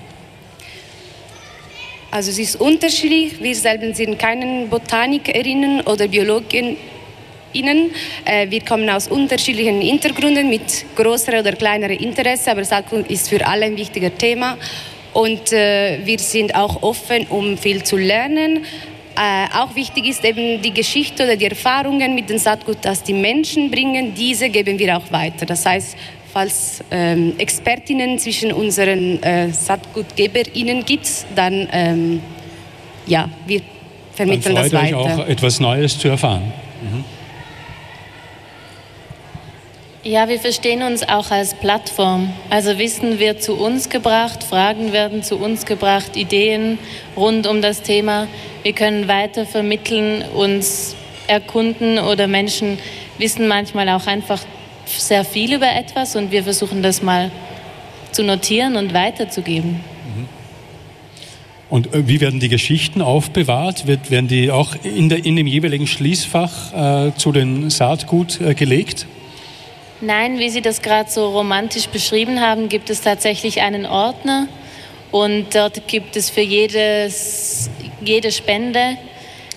Also 2.11 2.31
es 2.31 2.39
ist 2.39 2.57
unterschiedlich. 2.57 3.41
Wir 3.41 3.55
selber 3.55 3.93
sind 3.95 4.19
keine 4.19 4.67
Botanikerinnen 4.67 5.83
oder 5.83 6.09
Biologen, 6.09 6.77
Ihnen. 7.53 7.91
Äh, 8.25 8.51
wir 8.51 8.61
kommen 8.61 8.89
aus 8.89 9.09
unterschiedlichen 9.09 9.81
Hintergründen 9.81 10.49
mit 10.49 10.85
größerem 10.95 11.41
oder 11.41 11.53
kleinerem 11.53 11.99
Interesse, 11.99 12.51
aber 12.51 12.65
Saatgut 12.65 13.11
ist 13.11 13.29
für 13.29 13.45
alle 13.47 13.67
ein 13.67 13.77
wichtiger 13.77 14.17
Thema. 14.17 14.57
Und 15.13 15.53
äh, 15.53 15.99
wir 16.05 16.19
sind 16.19 16.55
auch 16.55 16.83
offen, 16.83 17.27
um 17.29 17.57
viel 17.57 17.83
zu 17.83 17.97
lernen. 17.97 18.65
Äh, 19.17 19.47
auch 19.59 19.75
wichtig 19.75 20.07
ist 20.07 20.25
eben 20.25 20.61
die 20.61 20.73
Geschichte 20.75 21.25
oder 21.25 21.37
die 21.37 21.47
Erfahrungen 21.47 22.15
mit 22.15 22.29
dem 22.29 22.39
Saatgut, 22.39 22.79
das 22.83 23.03
die 23.03 23.15
Menschen 23.15 23.71
bringen, 23.71 24.15
diese 24.15 24.51
geben 24.51 24.79
wir 24.79 24.97
auch 24.97 25.11
weiter. 25.11 25.47
Das 25.47 25.65
heißt, 25.65 25.97
falls 26.33 26.85
ähm, 26.91 27.33
Expertinnen 27.39 28.19
zwischen 28.19 28.53
unseren 28.53 29.23
äh, 29.23 29.51
SaatgutgeberInnen 29.53 30.85
gibt, 30.85 31.09
dann 31.35 31.67
ähm, 31.73 32.21
ja, 33.07 33.31
wir 33.47 33.63
vermitteln 34.13 34.55
dann 34.55 34.65
das 34.65 34.73
weiter. 34.73 34.99
Euch 34.99 35.13
auch 35.15 35.27
etwas 35.27 35.61
Neues 35.61 35.99
zu 35.99 36.09
erfahren. 36.09 36.53
Mhm. 36.83 37.16
Ja, 40.07 40.29
wir 40.29 40.39
verstehen 40.39 40.85
uns 40.85 41.03
auch 41.03 41.33
als 41.33 41.55
Plattform. 41.55 42.33
Also 42.49 42.79
Wissen 42.79 43.19
wird 43.19 43.43
zu 43.43 43.55
uns 43.55 43.89
gebracht, 43.89 44.45
Fragen 44.45 44.93
werden 44.93 45.25
zu 45.25 45.35
uns 45.37 45.67
gebracht, 45.67 46.17
Ideen 46.17 46.79
rund 47.17 47.49
um 47.49 47.61
das 47.61 47.83
Thema. 47.83 48.29
Wir 48.63 48.73
können 48.73 49.09
weiter 49.09 49.47
vermitteln, 49.47 50.23
uns 50.33 50.95
erkunden 51.27 51.99
oder 51.99 52.29
Menschen 52.29 52.79
wissen 53.19 53.49
manchmal 53.49 53.89
auch 53.89 54.07
einfach 54.07 54.39
sehr 54.87 55.25
viel 55.25 55.55
über 55.55 55.75
etwas 55.75 56.15
und 56.15 56.31
wir 56.31 56.45
versuchen 56.45 56.85
das 56.85 57.03
mal 57.03 57.33
zu 58.13 58.23
notieren 58.23 58.77
und 58.77 58.95
weiterzugeben. 58.95 59.71
Mhm. 59.71 60.29
Und 61.69 61.93
äh, 61.93 62.07
wie 62.07 62.21
werden 62.21 62.39
die 62.39 62.49
Geschichten 62.49 63.03
aufbewahrt? 63.03 63.89
Wird, 63.89 64.13
werden 64.13 64.29
die 64.29 64.53
auch 64.53 64.77
in, 64.85 65.09
der, 65.09 65.25
in 65.25 65.35
dem 65.35 65.49
jeweiligen 65.49 65.89
Schließfach 65.89 67.09
äh, 67.09 67.15
zu 67.17 67.33
den 67.33 67.71
Saatgut 67.71 68.41
äh, 68.41 68.55
gelegt? 68.55 69.09
Nein, 70.01 70.39
wie 70.39 70.51
Sie 70.51 70.61
das 70.61 70.83
gerade 70.83 71.11
so 71.11 71.31
romantisch 71.31 71.89
beschrieben 71.89 72.41
haben, 72.41 72.69
gibt 72.69 72.91
es 72.91 73.01
tatsächlich 73.01 73.63
einen 73.63 73.87
Ordner 73.87 74.47
und 75.11 75.55
dort 75.55 75.89
gibt 75.89 76.17
es 76.17 76.29
für 76.29 76.43
jedes, 76.43 77.71
jede 78.03 78.31
Spende 78.31 78.99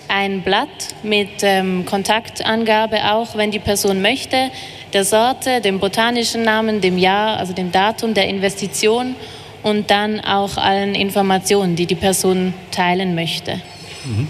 ein 0.08 0.42
Blatt 0.42 0.70
mit 1.04 1.30
ähm, 1.44 1.86
Kontaktangabe 1.86 3.12
auch, 3.12 3.36
wenn 3.36 3.52
die 3.52 3.60
Person 3.60 4.02
möchte, 4.02 4.50
der 4.94 5.04
Sorte, 5.04 5.60
dem 5.60 5.80
botanischen 5.80 6.44
Namen, 6.44 6.80
dem 6.80 6.98
Jahr, 6.98 7.38
also 7.38 7.54
dem 7.54 7.72
Datum 7.72 8.14
der 8.14 8.28
Investition 8.28 9.16
und 9.62 9.92
dann 9.92 10.22
auch 10.22 10.58
allen 10.58 10.96
Informationen, 10.96 11.76
die 11.76 11.86
die 11.86 11.96
Person 11.96 12.54
teilen 12.72 13.14
möchte. 13.14 13.62
Mhm. 14.06 14.28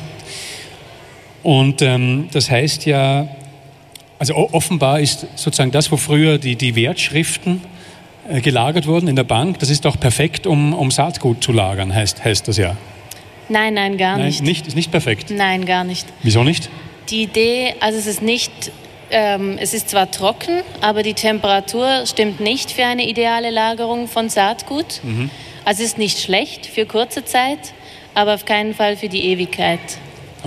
Und 1.43 1.81
ähm, 1.81 2.29
das 2.33 2.49
heißt 2.49 2.85
ja, 2.85 3.27
also 4.19 4.35
offenbar 4.35 4.99
ist 4.99 5.25
sozusagen 5.35 5.71
das, 5.71 5.91
wo 5.91 5.97
früher 5.97 6.37
die, 6.37 6.55
die 6.55 6.75
Wertschriften 6.75 7.61
äh, 8.29 8.41
gelagert 8.41 8.85
wurden 8.85 9.07
in 9.07 9.15
der 9.15 9.23
Bank, 9.23 9.59
das 9.59 9.69
ist 9.69 9.85
doch 9.85 9.99
perfekt, 9.99 10.45
um, 10.45 10.73
um 10.73 10.91
Saatgut 10.91 11.43
zu 11.43 11.53
lagern, 11.53 11.95
heißt, 11.95 12.23
heißt 12.23 12.47
das 12.47 12.57
ja. 12.57 12.75
Nein, 13.47 13.73
nein, 13.73 13.97
gar 13.97 14.17
nein, 14.17 14.27
nicht. 14.27 14.43
nicht. 14.43 14.67
Ist 14.67 14.75
nicht 14.75 14.91
perfekt? 14.91 15.31
Nein, 15.31 15.65
gar 15.65 15.83
nicht. 15.83 16.05
Wieso 16.21 16.43
nicht? 16.43 16.69
Die 17.09 17.23
Idee, 17.23 17.73
also 17.79 17.97
es 17.97 18.05
ist 18.05 18.21
nicht, 18.21 18.51
ähm, 19.09 19.57
es 19.59 19.73
ist 19.73 19.89
zwar 19.89 20.11
trocken, 20.11 20.61
aber 20.81 21.01
die 21.01 21.15
Temperatur 21.15 22.05
stimmt 22.05 22.41
nicht 22.41 22.71
für 22.71 22.85
eine 22.85 23.07
ideale 23.07 23.49
Lagerung 23.49 24.07
von 24.07 24.29
Saatgut. 24.29 24.99
Mhm. 25.01 25.31
Also 25.65 25.81
es 25.81 25.89
ist 25.89 25.97
nicht 25.97 26.19
schlecht 26.19 26.67
für 26.67 26.85
kurze 26.85 27.25
Zeit, 27.25 27.73
aber 28.13 28.35
auf 28.35 28.45
keinen 28.45 28.75
Fall 28.75 28.97
für 28.97 29.09
die 29.09 29.25
Ewigkeit. 29.25 29.79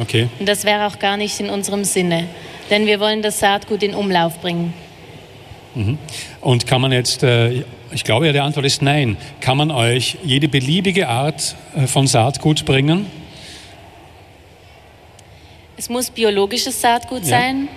Okay. 0.01 0.29
Und 0.39 0.49
das 0.49 0.65
wäre 0.65 0.87
auch 0.87 0.99
gar 0.99 1.17
nicht 1.17 1.41
in 1.41 1.51
unserem 1.51 1.85
Sinne 1.85 2.29
denn 2.73 2.87
wir 2.87 2.99
wollen 2.99 3.21
das 3.21 3.39
Saatgut 3.39 3.83
in 3.83 3.95
Umlauf 3.95 4.41
bringen. 4.41 4.73
Mhm. 5.75 5.99
Und 6.41 6.67
kann 6.67 6.81
man 6.81 6.91
jetzt, 6.91 7.23
äh, 7.23 7.65
ich 7.93 8.03
glaube 8.03 8.27
ja, 8.27 8.33
die 8.33 8.41
Antwort 8.41 8.65
ist 8.65 8.83
nein, 8.83 9.17
kann 9.41 9.59
man 9.59 9.71
euch 9.71 10.17
jede 10.25 10.49
beliebige 10.49 11.07
Art 11.09 11.55
äh, 11.77 11.87
von 11.87 12.07
Saatgut 12.07 12.65
bringen? 12.65 13.07
Es 15.77 15.91
muss 15.91 16.11
biologisches 16.11 16.81
Saatgut 16.81 17.23
ja. 17.23 17.29
sein. 17.29 17.69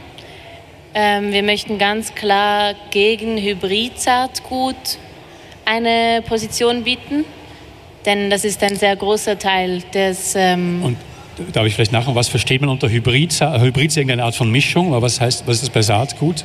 Ähm, 0.94 1.34
wir 1.34 1.44
möchten 1.44 1.78
ganz 1.78 2.16
klar 2.16 2.74
gegen 2.90 3.38
Hybrid-Saatgut 3.38 4.76
eine 5.66 6.24
Position 6.26 6.84
bieten, 6.84 7.26
denn 8.06 8.30
das 8.30 8.46
ist 8.46 8.64
ein 8.64 8.78
sehr 8.78 8.96
großer 8.96 9.38
Teil 9.38 9.82
des. 9.94 10.36
Ähm, 10.36 10.96
darf 11.54 11.66
ich 11.66 11.76
vielleicht 11.76 11.92
nachher, 11.92 12.16
was 12.16 12.28
versteht 12.28 12.62
man 12.62 12.70
unter 12.70 12.90
Hybrid? 12.90 13.34
Hybrid 13.40 13.88
ist 13.88 13.98
irgendeine 13.98 14.24
Art 14.24 14.36
von 14.36 14.52
Mischung, 14.52 14.94
aber 14.94 15.04
was 15.04 15.20
heißt, 15.20 15.48
was 15.48 15.58
ist 15.58 15.64
das 15.64 15.70
bei 15.70 15.82
Saatgut? 15.82 16.44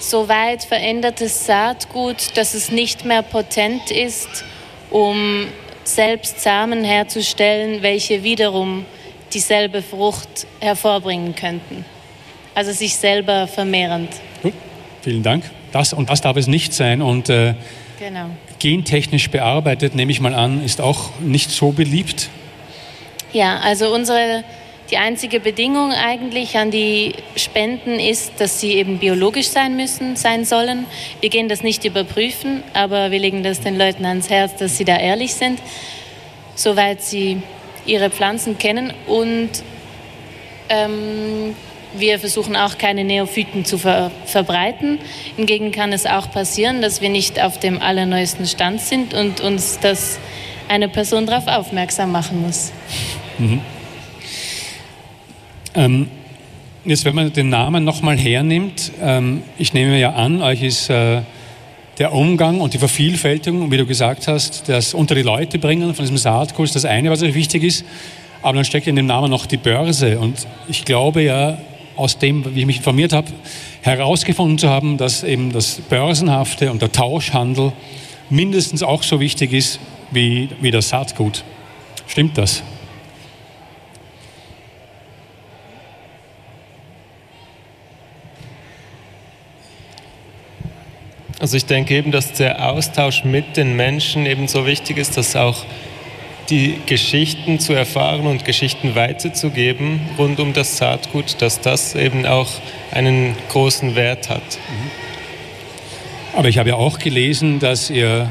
Soweit 0.00 0.64
verändertes 0.64 1.46
Saatgut, 1.46 2.36
dass 2.36 2.54
es 2.54 2.70
nicht 2.70 3.04
mehr 3.04 3.22
potent 3.22 3.90
ist, 3.90 4.44
um 4.90 5.46
selbst 5.84 6.40
Samen 6.40 6.84
herzustellen, 6.84 7.82
welche 7.82 8.22
wiederum 8.22 8.84
dieselbe 9.32 9.82
Frucht 9.82 10.46
hervorbringen 10.60 11.34
könnten. 11.34 11.84
Also 12.54 12.72
sich 12.72 12.96
selber 12.96 13.46
vermehrend. 13.46 14.10
Gut, 14.42 14.54
vielen 15.02 15.22
Dank. 15.22 15.44
Das 15.72 15.92
und 15.92 16.10
das 16.10 16.20
darf 16.20 16.36
es 16.36 16.46
nicht 16.46 16.74
sein. 16.74 17.00
Und 17.00 17.30
äh, 17.30 17.54
genau. 17.98 18.26
gentechnisch 18.58 19.30
bearbeitet, 19.30 19.94
nehme 19.94 20.12
ich 20.12 20.20
mal 20.20 20.34
an, 20.34 20.62
ist 20.62 20.80
auch 20.80 21.10
nicht 21.20 21.50
so 21.50 21.70
beliebt. 21.72 22.28
Ja, 23.32 23.60
also 23.60 23.92
unsere, 23.94 24.44
die 24.90 24.98
einzige 24.98 25.40
Bedingung 25.40 25.92
eigentlich 25.92 26.58
an 26.58 26.70
die 26.70 27.14
Spenden 27.36 27.98
ist, 27.98 28.32
dass 28.38 28.60
sie 28.60 28.74
eben 28.74 28.98
biologisch 28.98 29.48
sein 29.48 29.74
müssen, 29.74 30.16
sein 30.16 30.44
sollen. 30.44 30.84
Wir 31.20 31.30
gehen 31.30 31.48
das 31.48 31.62
nicht 31.62 31.84
überprüfen, 31.86 32.62
aber 32.74 33.10
wir 33.10 33.18
legen 33.18 33.42
das 33.42 33.60
den 33.60 33.78
Leuten 33.78 34.04
ans 34.04 34.28
Herz, 34.28 34.56
dass 34.56 34.76
sie 34.76 34.84
da 34.84 34.98
ehrlich 34.98 35.32
sind, 35.32 35.60
soweit 36.54 37.00
sie 37.00 37.40
ihre 37.86 38.10
Pflanzen 38.10 38.58
kennen 38.58 38.92
und 39.06 39.50
ähm, 40.68 41.56
wir 41.94 42.18
versuchen 42.18 42.56
auch 42.56 42.78
keine 42.78 43.04
Neophyten 43.04 43.64
zu 43.64 43.78
ver 43.78 44.10
verbreiten. 44.24 44.98
Hingegen 45.36 45.72
kann 45.72 45.92
es 45.92 46.06
auch 46.06 46.30
passieren, 46.30 46.80
dass 46.80 47.00
wir 47.00 47.10
nicht 47.10 47.42
auf 47.42 47.58
dem 47.58 47.80
allerneuesten 47.80 48.46
Stand 48.46 48.80
sind 48.80 49.14
und 49.14 49.40
uns 49.40 49.78
das 49.80 50.18
eine 50.68 50.88
Person 50.88 51.26
darauf 51.26 51.46
aufmerksam 51.48 52.12
machen 52.12 52.40
muss. 52.40 52.72
Mhm. 53.38 53.60
Ähm, 55.74 56.08
jetzt, 56.84 57.04
wenn 57.04 57.14
man 57.14 57.32
den 57.32 57.48
Namen 57.48 57.84
nochmal 57.84 58.18
hernimmt, 58.18 58.92
ähm, 59.00 59.42
ich 59.58 59.72
nehme 59.72 59.98
ja 59.98 60.12
an, 60.12 60.42
euch 60.42 60.62
ist 60.62 60.90
äh, 60.90 61.22
der 61.98 62.12
Umgang 62.12 62.60
und 62.60 62.74
die 62.74 62.78
Vervielfältigung, 62.78 63.70
wie 63.70 63.76
du 63.76 63.86
gesagt 63.86 64.28
hast, 64.28 64.68
das 64.68 64.94
unter 64.94 65.14
die 65.14 65.22
Leute 65.22 65.58
bringen 65.58 65.94
von 65.94 66.04
diesem 66.04 66.18
Saatkurs, 66.18 66.72
das 66.72 66.84
eine, 66.84 67.10
was 67.10 67.22
euch 67.22 67.34
wichtig 67.34 67.62
ist. 67.62 67.84
Aber 68.42 68.54
dann 68.54 68.64
steckt 68.64 68.86
in 68.86 68.96
dem 68.96 69.06
Namen 69.06 69.30
noch 69.30 69.46
die 69.46 69.56
Börse. 69.56 70.18
Und 70.18 70.46
ich 70.68 70.84
glaube 70.84 71.22
ja, 71.22 71.58
aus 71.96 72.18
dem, 72.18 72.54
wie 72.54 72.60
ich 72.60 72.66
mich 72.66 72.78
informiert 72.78 73.12
habe, 73.12 73.28
herausgefunden 73.82 74.58
zu 74.58 74.68
haben, 74.68 74.96
dass 74.96 75.22
eben 75.22 75.52
das 75.52 75.80
Börsenhafte 75.88 76.70
und 76.70 76.82
der 76.82 76.90
Tauschhandel 76.90 77.72
mindestens 78.30 78.82
auch 78.82 79.02
so 79.02 79.20
wichtig 79.20 79.52
ist 79.52 79.78
wie, 80.10 80.48
wie 80.60 80.70
das 80.70 80.88
Saatgut. 80.88 81.44
Stimmt 82.06 82.38
das? 82.38 82.62
Also 91.42 91.56
ich 91.56 91.66
denke 91.66 91.96
eben, 91.96 92.12
dass 92.12 92.34
der 92.34 92.70
Austausch 92.70 93.24
mit 93.24 93.56
den 93.56 93.74
Menschen 93.74 94.26
eben 94.26 94.46
so 94.46 94.64
wichtig 94.64 94.96
ist, 94.96 95.16
dass 95.16 95.34
auch 95.34 95.64
die 96.50 96.78
Geschichten 96.86 97.58
zu 97.58 97.72
erfahren 97.72 98.28
und 98.28 98.44
Geschichten 98.44 98.94
weiterzugeben 98.94 100.00
rund 100.16 100.38
um 100.38 100.52
das 100.52 100.76
Saatgut, 100.76 101.42
dass 101.42 101.60
das 101.60 101.96
eben 101.96 102.26
auch 102.26 102.48
einen 102.92 103.34
großen 103.48 103.96
Wert 103.96 104.28
hat. 104.28 104.40
Mhm. 104.40 104.90
Aber 106.38 106.48
ich 106.48 106.58
habe 106.58 106.68
ja 106.68 106.76
auch 106.76 107.00
gelesen, 107.00 107.58
dass 107.58 107.90
ihr, 107.90 108.30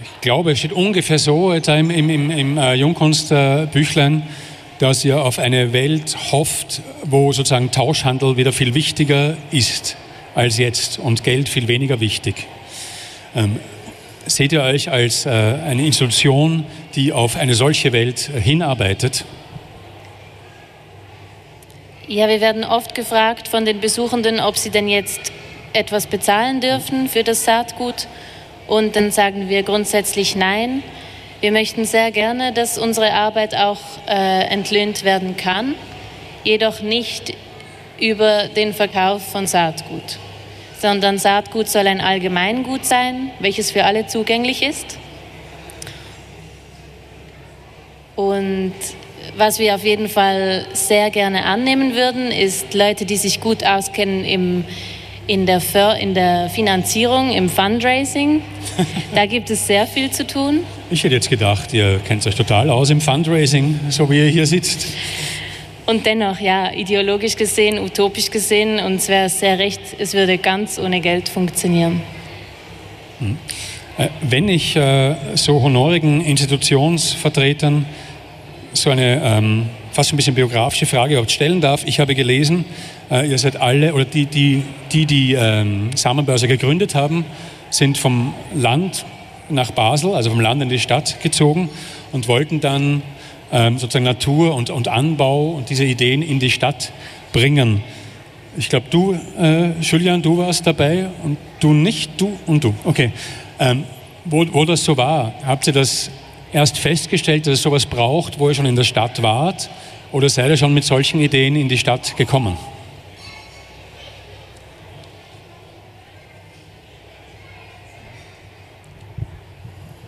ich 0.00 0.20
glaube, 0.20 0.52
es 0.52 0.60
steht 0.60 0.72
ungefähr 0.72 1.18
so 1.18 1.52
im, 1.52 1.90
im, 1.90 2.10
im, 2.10 2.30
im 2.30 2.58
äh, 2.58 2.74
Jungkunstbüchlein, 2.74 4.22
dass 4.78 5.04
ihr 5.04 5.20
auf 5.20 5.40
eine 5.40 5.72
Welt 5.72 6.16
hofft, 6.30 6.80
wo 7.02 7.32
sozusagen 7.32 7.72
Tauschhandel 7.72 8.36
wieder 8.36 8.52
viel 8.52 8.74
wichtiger 8.74 9.36
ist 9.50 9.96
als 10.34 10.58
jetzt 10.58 10.98
und 10.98 11.24
Geld 11.24 11.48
viel 11.48 11.68
weniger 11.68 12.00
wichtig. 12.00 12.46
Ähm, 13.34 13.58
seht 14.26 14.52
ihr 14.52 14.62
euch 14.62 14.90
als 14.90 15.26
äh, 15.26 15.30
eine 15.30 15.84
Institution, 15.84 16.64
die 16.94 17.12
auf 17.12 17.36
eine 17.36 17.54
solche 17.54 17.92
Welt 17.92 18.30
äh, 18.34 18.40
hinarbeitet? 18.40 19.24
Ja, 22.06 22.28
wir 22.28 22.40
werden 22.40 22.64
oft 22.64 22.94
gefragt 22.94 23.48
von 23.48 23.64
den 23.64 23.80
Besuchenden, 23.80 24.38
ob 24.40 24.58
sie 24.58 24.70
denn 24.70 24.88
jetzt 24.88 25.32
etwas 25.72 26.06
bezahlen 26.06 26.60
dürfen 26.60 27.08
für 27.08 27.24
das 27.24 27.44
Saatgut. 27.44 28.06
Und 28.66 28.96
dann 28.96 29.10
sagen 29.10 29.48
wir 29.48 29.62
grundsätzlich 29.62 30.36
nein. 30.36 30.82
Wir 31.40 31.52
möchten 31.52 31.84
sehr 31.84 32.10
gerne, 32.10 32.52
dass 32.52 32.78
unsere 32.78 33.12
Arbeit 33.12 33.54
auch 33.54 33.80
äh, 34.08 34.44
entlöhnt 34.46 35.04
werden 35.04 35.36
kann, 35.36 35.74
jedoch 36.42 36.80
nicht 36.80 37.34
über 38.00 38.48
den 38.48 38.72
Verkauf 38.72 39.26
von 39.30 39.46
Saatgut, 39.46 40.18
sondern 40.80 41.18
Saatgut 41.18 41.68
soll 41.68 41.86
ein 41.86 42.00
Allgemeingut 42.00 42.84
sein, 42.84 43.30
welches 43.40 43.70
für 43.70 43.84
alle 43.84 44.06
zugänglich 44.06 44.62
ist. 44.62 44.98
Und 48.16 48.72
was 49.36 49.58
wir 49.58 49.74
auf 49.74 49.84
jeden 49.84 50.08
Fall 50.08 50.66
sehr 50.72 51.10
gerne 51.10 51.44
annehmen 51.44 51.94
würden, 51.94 52.30
ist 52.30 52.74
Leute, 52.74 53.04
die 53.04 53.16
sich 53.16 53.40
gut 53.40 53.64
auskennen 53.64 54.24
im, 54.24 54.64
in, 55.26 55.46
der 55.46 55.60
in 55.98 56.14
der 56.14 56.50
Finanzierung, 56.50 57.32
im 57.32 57.48
Fundraising. 57.48 58.42
Da 59.14 59.26
gibt 59.26 59.50
es 59.50 59.66
sehr 59.66 59.86
viel 59.86 60.10
zu 60.10 60.26
tun. 60.26 60.60
Ich 60.90 61.02
hätte 61.02 61.14
jetzt 61.14 61.30
gedacht, 61.30 61.72
ihr 61.72 62.00
kennt 62.06 62.26
euch 62.26 62.34
total 62.34 62.70
aus 62.70 62.90
im 62.90 63.00
Fundraising, 63.00 63.80
so 63.88 64.08
wie 64.10 64.18
ihr 64.18 64.28
hier 64.28 64.46
sitzt. 64.46 64.86
Und 65.86 66.06
dennoch, 66.06 66.40
ja, 66.40 66.72
ideologisch 66.72 67.36
gesehen, 67.36 67.78
utopisch 67.78 68.30
gesehen, 68.30 68.78
uns 68.80 69.08
wäre 69.08 69.28
sehr 69.28 69.58
recht, 69.58 69.80
es 69.98 70.14
würde 70.14 70.38
ganz 70.38 70.78
ohne 70.78 71.00
Geld 71.00 71.28
funktionieren. 71.28 72.00
Hm. 73.18 73.36
Äh, 73.98 74.08
wenn 74.22 74.48
ich 74.48 74.76
äh, 74.76 75.14
so 75.34 75.60
honorigen 75.60 76.24
Institutionsvertretern 76.24 77.84
so 78.72 78.90
eine 78.90 79.22
ähm, 79.22 79.66
fast 79.92 80.12
ein 80.12 80.16
bisschen 80.16 80.34
biografische 80.34 80.86
Frage 80.86 81.14
überhaupt 81.14 81.30
stellen 81.30 81.60
darf. 81.60 81.84
Ich 81.86 82.00
habe 82.00 82.16
gelesen, 82.16 82.64
äh, 83.10 83.28
ihr 83.28 83.38
seid 83.38 83.56
alle, 83.60 83.94
oder 83.94 84.04
die, 84.04 84.26
die 84.26 84.62
die, 84.92 85.06
die 85.06 85.34
ähm, 85.34 85.90
Samenbörse 85.94 86.48
gegründet 86.48 86.94
haben, 86.96 87.24
sind 87.70 87.96
vom 87.96 88.34
Land 88.52 89.04
nach 89.48 89.70
Basel, 89.70 90.14
also 90.14 90.30
vom 90.30 90.40
Land 90.40 90.62
in 90.62 90.68
die 90.68 90.80
Stadt 90.80 91.22
gezogen 91.22 91.68
und 92.10 92.26
wollten 92.26 92.60
dann 92.60 93.02
ähm, 93.52 93.78
sozusagen 93.78 94.04
Natur 94.04 94.54
und, 94.54 94.70
und 94.70 94.88
Anbau 94.88 95.50
und 95.50 95.70
diese 95.70 95.84
Ideen 95.84 96.22
in 96.22 96.38
die 96.38 96.50
Stadt 96.50 96.92
bringen. 97.32 97.82
Ich 98.56 98.68
glaube, 98.68 98.86
du, 98.90 99.18
äh, 99.38 99.70
Julian, 99.80 100.22
du 100.22 100.38
warst 100.38 100.66
dabei 100.66 101.06
und 101.22 101.36
du 101.60 101.72
nicht, 101.72 102.20
du 102.20 102.38
und 102.46 102.62
du. 102.62 102.74
Okay. 102.84 103.12
Ähm, 103.58 103.84
wo, 104.24 104.44
wo 104.52 104.64
das 104.64 104.84
so 104.84 104.96
war, 104.96 105.34
habt 105.44 105.66
ihr 105.66 105.72
das 105.72 106.10
erst 106.52 106.78
festgestellt, 106.78 107.46
dass 107.46 107.54
es 107.54 107.62
sowas 107.62 107.84
braucht, 107.84 108.38
wo 108.38 108.48
ihr 108.48 108.54
schon 108.54 108.66
in 108.66 108.76
der 108.76 108.84
Stadt 108.84 109.22
wart? 109.22 109.68
Oder 110.12 110.28
seid 110.28 110.48
ihr 110.50 110.56
schon 110.56 110.72
mit 110.72 110.84
solchen 110.84 111.20
Ideen 111.20 111.56
in 111.56 111.68
die 111.68 111.78
Stadt 111.78 112.16
gekommen? 112.16 112.56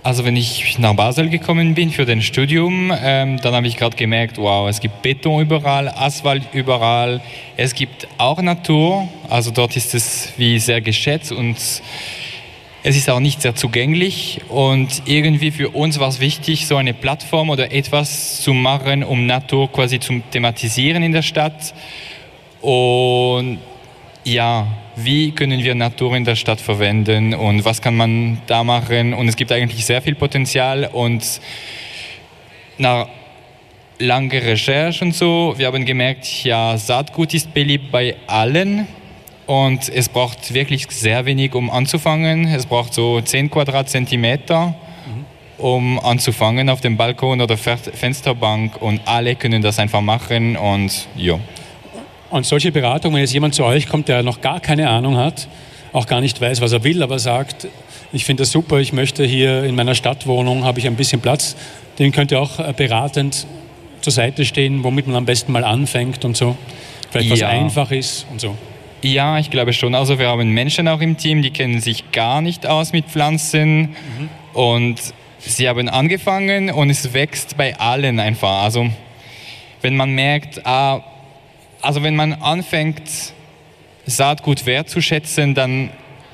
Also 0.06 0.24
wenn 0.24 0.36
ich 0.36 0.78
nach 0.78 0.94
Basel 0.94 1.30
gekommen 1.30 1.74
bin 1.74 1.90
für 1.90 2.04
den 2.04 2.22
Studium, 2.22 2.92
ähm, 2.96 3.40
dann 3.40 3.54
habe 3.56 3.66
ich 3.66 3.76
gerade 3.76 3.96
gemerkt, 3.96 4.38
wow, 4.38 4.68
es 4.68 4.78
gibt 4.78 5.02
Beton 5.02 5.42
überall, 5.42 5.88
Asphalt 5.88 6.44
überall, 6.52 7.20
es 7.56 7.74
gibt 7.74 8.06
auch 8.16 8.40
Natur, 8.40 9.08
also 9.28 9.50
dort 9.50 9.76
ist 9.76 9.96
es 9.96 10.32
wie 10.36 10.60
sehr 10.60 10.80
geschätzt 10.80 11.32
und 11.32 11.56
es 11.56 11.82
ist 12.84 13.10
auch 13.10 13.18
nicht 13.18 13.42
sehr 13.42 13.56
zugänglich 13.56 14.42
und 14.48 15.02
irgendwie 15.06 15.50
für 15.50 15.70
uns 15.70 15.98
war 15.98 16.06
es 16.06 16.20
wichtig, 16.20 16.68
so 16.68 16.76
eine 16.76 16.94
Plattform 16.94 17.50
oder 17.50 17.72
etwas 17.72 18.40
zu 18.42 18.54
machen, 18.54 19.02
um 19.02 19.26
Natur 19.26 19.72
quasi 19.72 19.98
zu 19.98 20.22
thematisieren 20.30 21.02
in 21.02 21.10
der 21.10 21.22
Stadt. 21.22 21.74
Und 22.60 23.58
ja, 24.26 24.66
wie 24.96 25.30
können 25.30 25.62
wir 25.62 25.74
Natur 25.76 26.16
in 26.16 26.24
der 26.24 26.34
Stadt 26.34 26.60
verwenden 26.60 27.32
und 27.32 27.64
was 27.64 27.80
kann 27.80 27.96
man 27.96 28.42
da 28.48 28.64
machen? 28.64 29.14
Und 29.14 29.28
es 29.28 29.36
gibt 29.36 29.52
eigentlich 29.52 29.86
sehr 29.86 30.02
viel 30.02 30.16
Potenzial 30.16 30.90
und 30.92 31.40
nach 32.76 33.06
langer 34.00 34.42
Recherche 34.42 35.04
und 35.04 35.14
so, 35.14 35.54
wir 35.56 35.68
haben 35.68 35.84
gemerkt, 35.84 36.42
ja, 36.42 36.76
Saatgut 36.76 37.34
ist 37.34 37.54
beliebt 37.54 37.92
bei 37.92 38.16
allen 38.26 38.88
und 39.46 39.88
es 39.88 40.08
braucht 40.08 40.52
wirklich 40.52 40.88
sehr 40.90 41.24
wenig, 41.24 41.54
um 41.54 41.70
anzufangen. 41.70 42.48
Es 42.48 42.66
braucht 42.66 42.94
so 42.94 43.20
10 43.20 43.48
Quadratzentimeter, 43.48 44.74
um 45.56 46.00
anzufangen 46.00 46.68
auf 46.68 46.80
dem 46.80 46.96
Balkon 46.96 47.40
oder 47.40 47.56
Fensterbank. 47.56 48.82
Und 48.82 49.02
alle 49.04 49.36
können 49.36 49.62
das 49.62 49.78
einfach 49.78 50.00
machen 50.00 50.56
und 50.56 51.06
ja. 51.16 51.38
Und 52.30 52.44
solche 52.46 52.72
Beratungen, 52.72 53.14
wenn 53.14 53.22
jetzt 53.22 53.32
jemand 53.32 53.54
zu 53.54 53.64
euch 53.64 53.88
kommt, 53.88 54.08
der 54.08 54.22
noch 54.22 54.40
gar 54.40 54.60
keine 54.60 54.88
Ahnung 54.88 55.16
hat, 55.16 55.48
auch 55.92 56.06
gar 56.06 56.20
nicht 56.20 56.40
weiß, 56.40 56.60
was 56.60 56.72
er 56.72 56.84
will, 56.84 57.02
aber 57.02 57.18
sagt, 57.18 57.68
ich 58.12 58.24
finde 58.24 58.42
das 58.42 58.50
super, 58.50 58.78
ich 58.78 58.92
möchte 58.92 59.24
hier 59.24 59.64
in 59.64 59.74
meiner 59.74 59.94
Stadtwohnung, 59.94 60.64
habe 60.64 60.78
ich 60.78 60.86
ein 60.86 60.96
bisschen 60.96 61.20
Platz, 61.20 61.56
den 61.98 62.12
könnt 62.12 62.32
ihr 62.32 62.40
auch 62.40 62.58
äh, 62.58 62.72
beratend 62.76 63.46
zur 64.00 64.12
Seite 64.12 64.44
stehen, 64.44 64.84
womit 64.84 65.06
man 65.06 65.16
am 65.16 65.24
besten 65.24 65.52
mal 65.52 65.64
anfängt 65.64 66.24
und 66.24 66.36
so. 66.36 66.56
Vielleicht 67.10 67.30
was 67.30 67.42
einfach 67.42 67.90
ist 67.90 68.26
und 68.30 68.40
so. 68.40 68.56
Ja, 69.02 69.38
ich 69.38 69.50
glaube 69.50 69.72
schon. 69.72 69.94
Also 69.94 70.18
wir 70.18 70.28
haben 70.28 70.50
Menschen 70.50 70.88
auch 70.88 71.00
im 71.00 71.16
Team, 71.16 71.42
die 71.42 71.50
kennen 71.50 71.80
sich 71.80 72.10
gar 72.12 72.40
nicht 72.40 72.66
aus 72.66 72.92
mit 72.92 73.06
Pflanzen 73.06 73.80
mhm. 73.80 74.28
und 74.52 74.96
sie 75.38 75.68
haben 75.68 75.88
angefangen 75.88 76.70
und 76.70 76.90
es 76.90 77.12
wächst 77.12 77.56
bei 77.56 77.78
allen 77.78 78.18
einfach. 78.20 78.62
Also 78.62 78.88
wenn 79.82 79.96
man 79.96 80.10
merkt, 80.10 80.66
ah, 80.66 81.02
also 81.86 82.02
wenn 82.02 82.16
man 82.16 82.32
anfängt 82.32 83.02
Saatgut 84.06 84.66
wertzuschätzen, 84.66 85.54
dann 85.54 85.90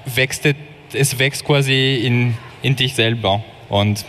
wächst 0.06 0.48
es, 0.94 1.18
wächst 1.18 1.44
quasi 1.44 1.96
in, 1.96 2.34
in 2.62 2.74
dich 2.74 2.94
selber 2.94 3.44
und 3.68 4.04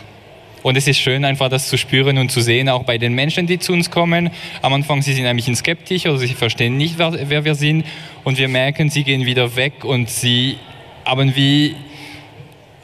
und 0.62 0.78
es 0.78 0.88
ist 0.88 0.98
schön, 0.98 1.26
einfach 1.26 1.50
das 1.50 1.68
zu 1.68 1.76
spüren 1.76 2.16
und 2.16 2.32
zu 2.32 2.40
sehen, 2.40 2.70
auch 2.70 2.84
bei 2.84 2.96
den 2.96 3.12
Menschen, 3.12 3.46
die 3.46 3.58
zu 3.58 3.74
uns 3.74 3.90
kommen. 3.90 4.30
Am 4.62 4.72
Anfang, 4.72 5.02
sie 5.02 5.12
sind 5.12 5.26
ein 5.26 5.36
bisschen 5.36 5.54
skeptisch 5.54 6.06
oder 6.06 6.16
sie 6.16 6.28
verstehen 6.28 6.78
nicht, 6.78 6.96
wer, 6.96 7.28
wer 7.28 7.44
wir 7.44 7.54
sind. 7.54 7.84
Und 8.24 8.38
wir 8.38 8.48
merken, 8.48 8.88
sie 8.88 9.04
gehen 9.04 9.26
wieder 9.26 9.56
weg 9.56 9.84
und 9.84 10.08
sie 10.08 10.56
haben 11.04 11.36
wie 11.36 11.76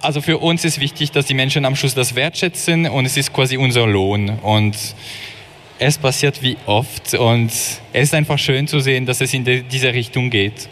also 0.03 0.21
für 0.21 0.37
uns 0.37 0.67
ist 0.67 0.79
wichtig, 0.79 1.11
dass 1.13 1.25
die 1.25 1.33
Menschen 1.33 1.65
am 1.65 1.75
Schluss 1.75 1.95
das 1.95 2.15
wertschätzen 2.15 2.87
und 2.87 3.07
es 3.07 3.17
ist 3.17 3.33
quasi 3.33 3.57
unser 3.57 3.87
Lohn. 3.87 4.29
Und 4.29 4.77
es 5.81 5.97
passiert 5.97 6.43
wie 6.43 6.59
oft 6.67 7.15
und 7.15 7.47
es 7.47 7.81
ist 7.93 8.15
einfach 8.15 8.39
schön 8.39 8.69
zu 8.69 8.81
sehen, 8.81 9.07
dass 9.07 9.23
es 9.23 9.33
in 9.33 9.45
diese 9.45 9.95
Richtung 9.95 10.29
geht. 10.29 10.69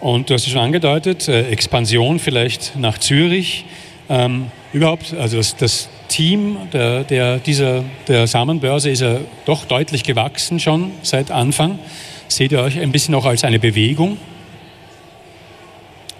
Und 0.00 0.30
du 0.30 0.34
hast 0.34 0.46
es 0.46 0.52
schon 0.52 0.62
angedeutet, 0.62 1.26
äh, 1.26 1.48
Expansion 1.50 2.20
vielleicht 2.20 2.76
nach 2.76 2.98
Zürich. 2.98 3.64
Ähm, 4.08 4.52
überhaupt, 4.72 5.12
also 5.14 5.38
das, 5.38 5.56
das 5.56 5.88
Team 6.06 6.58
der, 6.72 7.02
der, 7.02 7.38
dieser, 7.38 7.82
der 8.06 8.28
Samenbörse 8.28 8.88
ist 8.88 9.00
ja 9.00 9.18
doch 9.46 9.64
deutlich 9.64 10.04
gewachsen 10.04 10.60
schon 10.60 10.92
seit 11.02 11.32
Anfang. 11.32 11.80
Seht 12.28 12.52
ihr 12.52 12.60
euch 12.60 12.78
ein 12.78 12.92
bisschen 12.92 13.16
auch 13.16 13.24
als 13.24 13.42
eine 13.42 13.58
Bewegung? 13.58 14.16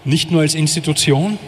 Nicht 0.05 0.33
nur 0.33 0.41
als 0.41 0.57
Institution? 0.57 1.39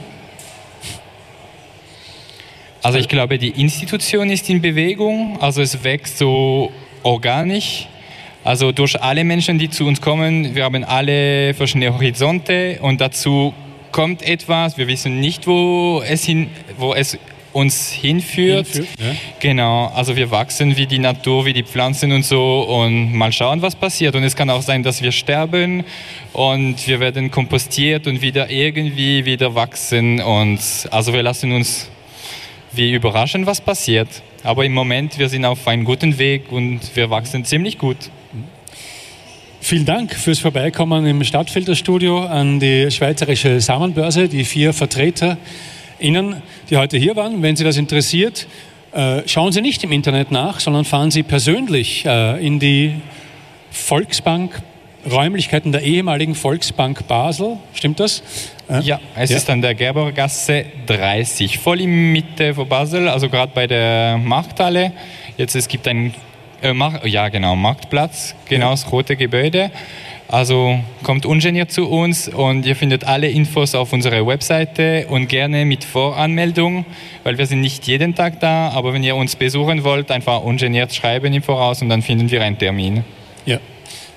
Also 2.82 2.98
ich 2.98 3.08
glaube, 3.08 3.38
die 3.38 3.50
Institution 3.50 4.30
ist 4.30 4.48
in 4.48 4.62
Bewegung, 4.62 5.38
also 5.40 5.60
es 5.60 5.84
wächst 5.84 6.18
so 6.18 6.72
organisch. 7.02 7.86
Also 8.42 8.72
durch 8.72 9.00
alle 9.00 9.22
Menschen, 9.22 9.58
die 9.58 9.68
zu 9.68 9.86
uns 9.86 10.00
kommen, 10.00 10.54
wir 10.54 10.64
haben 10.64 10.82
alle 10.84 11.52
verschiedene 11.52 11.92
Horizonte 11.92 12.78
und 12.80 13.00
dazu 13.00 13.52
kommt 13.92 14.22
etwas, 14.22 14.78
wir 14.78 14.88
wissen 14.88 15.20
nicht, 15.20 15.46
wo 15.46 16.02
es, 16.06 16.24
hin, 16.24 16.48
wo 16.78 16.94
es 16.94 17.18
uns 17.52 17.90
hinführt. 17.92 18.66
hinführt 18.66 18.88
ja. 18.98 19.16
Genau, 19.40 19.86
also 19.94 20.16
wir 20.16 20.30
wachsen 20.30 20.76
wie 20.76 20.86
die 20.86 20.98
Natur, 20.98 21.44
wie 21.44 21.52
die 21.52 21.64
Pflanzen 21.64 22.12
und 22.12 22.24
so 22.24 22.62
und 22.62 23.12
mal 23.12 23.32
schauen, 23.32 23.60
was 23.60 23.76
passiert. 23.76 24.14
Und 24.14 24.22
es 24.22 24.36
kann 24.36 24.48
auch 24.48 24.62
sein, 24.62 24.82
dass 24.82 25.02
wir 25.02 25.12
sterben 25.12 25.84
und 26.32 26.86
wir 26.86 27.00
werden 27.00 27.30
kompostiert 27.30 28.06
und 28.06 28.22
wieder 28.22 28.48
irgendwie 28.48 29.24
wieder 29.26 29.54
wachsen. 29.54 30.20
Und 30.20 30.60
also 30.90 31.12
wir 31.12 31.22
lassen 31.22 31.52
uns 31.52 31.90
wie 32.72 32.92
überraschen, 32.92 33.46
was 33.46 33.60
passiert. 33.60 34.08
Aber 34.42 34.64
im 34.64 34.72
Moment, 34.72 35.18
wir 35.18 35.28
sind 35.28 35.44
auf 35.44 35.66
einem 35.66 35.84
guten 35.84 36.18
Weg 36.18 36.50
und 36.50 36.80
wir 36.94 37.10
wachsen 37.10 37.44
ziemlich 37.44 37.78
gut. 37.78 37.96
Vielen 39.60 39.84
Dank 39.84 40.14
fürs 40.14 40.38
Vorbeikommen 40.38 41.06
im 41.06 41.22
Stadtfilterstudio 41.22 42.24
an 42.24 42.60
die 42.60 42.90
Schweizerische 42.90 43.60
Samenbörse, 43.60 44.28
die 44.28 44.44
vier 44.44 44.72
Vertreter 44.72 45.36
Ihnen, 45.98 46.42
die 46.70 46.76
heute 46.78 46.96
hier 46.96 47.14
waren. 47.14 47.42
Wenn 47.42 47.56
Sie 47.56 47.64
das 47.64 47.76
interessiert, 47.76 48.46
äh, 48.92 49.22
schauen 49.26 49.52
Sie 49.52 49.60
nicht 49.60 49.84
im 49.84 49.92
Internet 49.92 50.30
nach, 50.30 50.60
sondern 50.60 50.84
fahren 50.84 51.10
Sie 51.10 51.22
persönlich 51.22 52.06
äh, 52.06 52.44
in 52.44 52.58
die 52.58 52.94
Volksbank, 53.70 54.62
Räumlichkeiten 55.10 55.72
der 55.72 55.82
ehemaligen 55.82 56.34
Volksbank 56.34 57.06
Basel. 57.06 57.56
Stimmt 57.74 58.00
das? 58.00 58.22
Äh, 58.68 58.80
ja, 58.80 59.00
es 59.16 59.30
ja. 59.30 59.36
ist 59.36 59.48
an 59.48 59.62
der 59.62 59.74
Gerbergasse 59.74 60.66
30, 60.86 61.58
voll 61.58 61.80
in 61.80 62.12
Mitte 62.12 62.54
von 62.54 62.68
Basel, 62.68 63.08
also 63.08 63.28
gerade 63.28 63.52
bei 63.54 63.66
der 63.66 64.18
Markthalle. 64.18 64.92
Jetzt 65.36 65.54
es 65.56 65.68
gibt 65.68 65.88
ein 65.88 66.14
äh, 66.62 66.74
ja, 67.08 67.28
genau, 67.28 67.56
Marktplatz, 67.56 68.34
genau 68.48 68.72
das 68.72 68.90
rote 68.92 69.16
Gebäude. 69.16 69.70
Also 70.28 70.78
kommt 71.02 71.26
ungeniert 71.26 71.72
zu 71.72 71.88
uns 71.88 72.28
und 72.28 72.64
ihr 72.64 72.76
findet 72.76 73.02
alle 73.02 73.28
Infos 73.28 73.74
auf 73.74 73.92
unserer 73.92 74.24
Webseite 74.24 75.06
und 75.08 75.28
gerne 75.28 75.64
mit 75.64 75.82
Voranmeldung, 75.82 76.84
weil 77.24 77.36
wir 77.36 77.46
sind 77.46 77.62
nicht 77.62 77.88
jeden 77.88 78.14
Tag 78.14 78.38
da, 78.38 78.68
aber 78.68 78.92
wenn 78.92 79.02
ihr 79.02 79.16
uns 79.16 79.34
besuchen 79.34 79.82
wollt, 79.82 80.12
einfach 80.12 80.42
ungeniert 80.42 80.94
schreiben 80.94 81.32
im 81.32 81.42
Voraus 81.42 81.82
und 81.82 81.88
dann 81.88 82.02
finden 82.02 82.30
wir 82.30 82.42
einen 82.42 82.56
Termin. 82.56 83.02
Ja. 83.44 83.58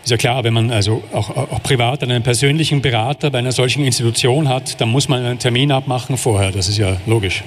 Ist 0.03 0.11
ja 0.11 0.17
klar, 0.17 0.43
wenn 0.43 0.53
man 0.53 0.69
also 0.69 1.01
auch, 1.13 1.29
auch, 1.29 1.63
privat 1.63 2.03
einen 2.03 2.23
persönlichen 2.23 2.81
Berater 2.81 3.31
bei 3.31 3.39
einer 3.39 3.53
solchen 3.53 3.85
Institution 3.85 4.49
hat, 4.49 4.81
dann 4.81 4.89
muss 4.89 5.07
man 5.07 5.23
einen 5.23 5.39
Termin 5.39 5.71
abmachen 5.71 6.17
vorher. 6.17 6.51
Das 6.51 6.67
ist 6.67 6.77
ja 6.77 6.97
logisch. 7.05 7.41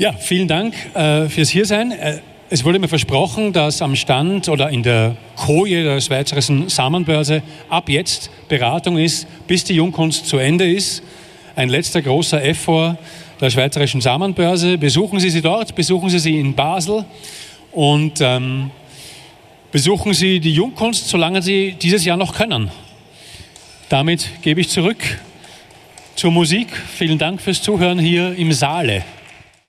Ja, 0.00 0.12
vielen 0.12 0.48
Dank 0.48 0.74
äh, 0.94 1.28
fürs 1.28 1.50
Hiersein. 1.50 1.92
Äh, 1.92 2.18
es 2.50 2.64
wurde 2.64 2.80
mir 2.80 2.88
versprochen, 2.88 3.52
dass 3.52 3.80
am 3.80 3.94
Stand 3.94 4.48
oder 4.48 4.70
in 4.70 4.82
der 4.82 5.14
Koje 5.36 5.84
der 5.84 6.00
Schweizerischen 6.00 6.68
Samenbörse 6.68 7.42
ab 7.68 7.88
jetzt 7.88 8.28
Beratung 8.48 8.98
ist, 8.98 9.28
bis 9.46 9.62
die 9.62 9.74
Jungkunst 9.74 10.26
zu 10.26 10.38
Ende 10.38 10.68
ist. 10.68 11.04
Ein 11.54 11.68
letzter 11.68 12.02
großer 12.02 12.42
Effort 12.42 12.98
der 13.40 13.50
Schweizerischen 13.50 14.00
Samenbörse. 14.00 14.78
Besuchen 14.78 15.20
Sie 15.20 15.30
sie 15.30 15.42
dort, 15.42 15.76
besuchen 15.76 16.10
Sie 16.10 16.18
sie 16.18 16.40
in 16.40 16.54
Basel 16.54 17.04
und 17.70 18.20
ähm, 18.20 18.72
besuchen 19.72 20.12
Sie 20.12 20.38
die 20.38 20.52
Jungkunst, 20.52 21.08
solange 21.08 21.42
Sie 21.42 21.72
dieses 21.72 22.04
Jahr 22.04 22.18
noch 22.18 22.34
können. 22.34 22.70
Damit 23.88 24.28
gebe 24.42 24.60
ich 24.60 24.68
zurück 24.68 24.98
zur 26.14 26.30
Musik. 26.30 26.68
Vielen 26.94 27.18
Dank 27.18 27.40
fürs 27.40 27.62
Zuhören 27.62 27.98
hier 27.98 28.36
im 28.36 28.52
Saale. 28.52 29.02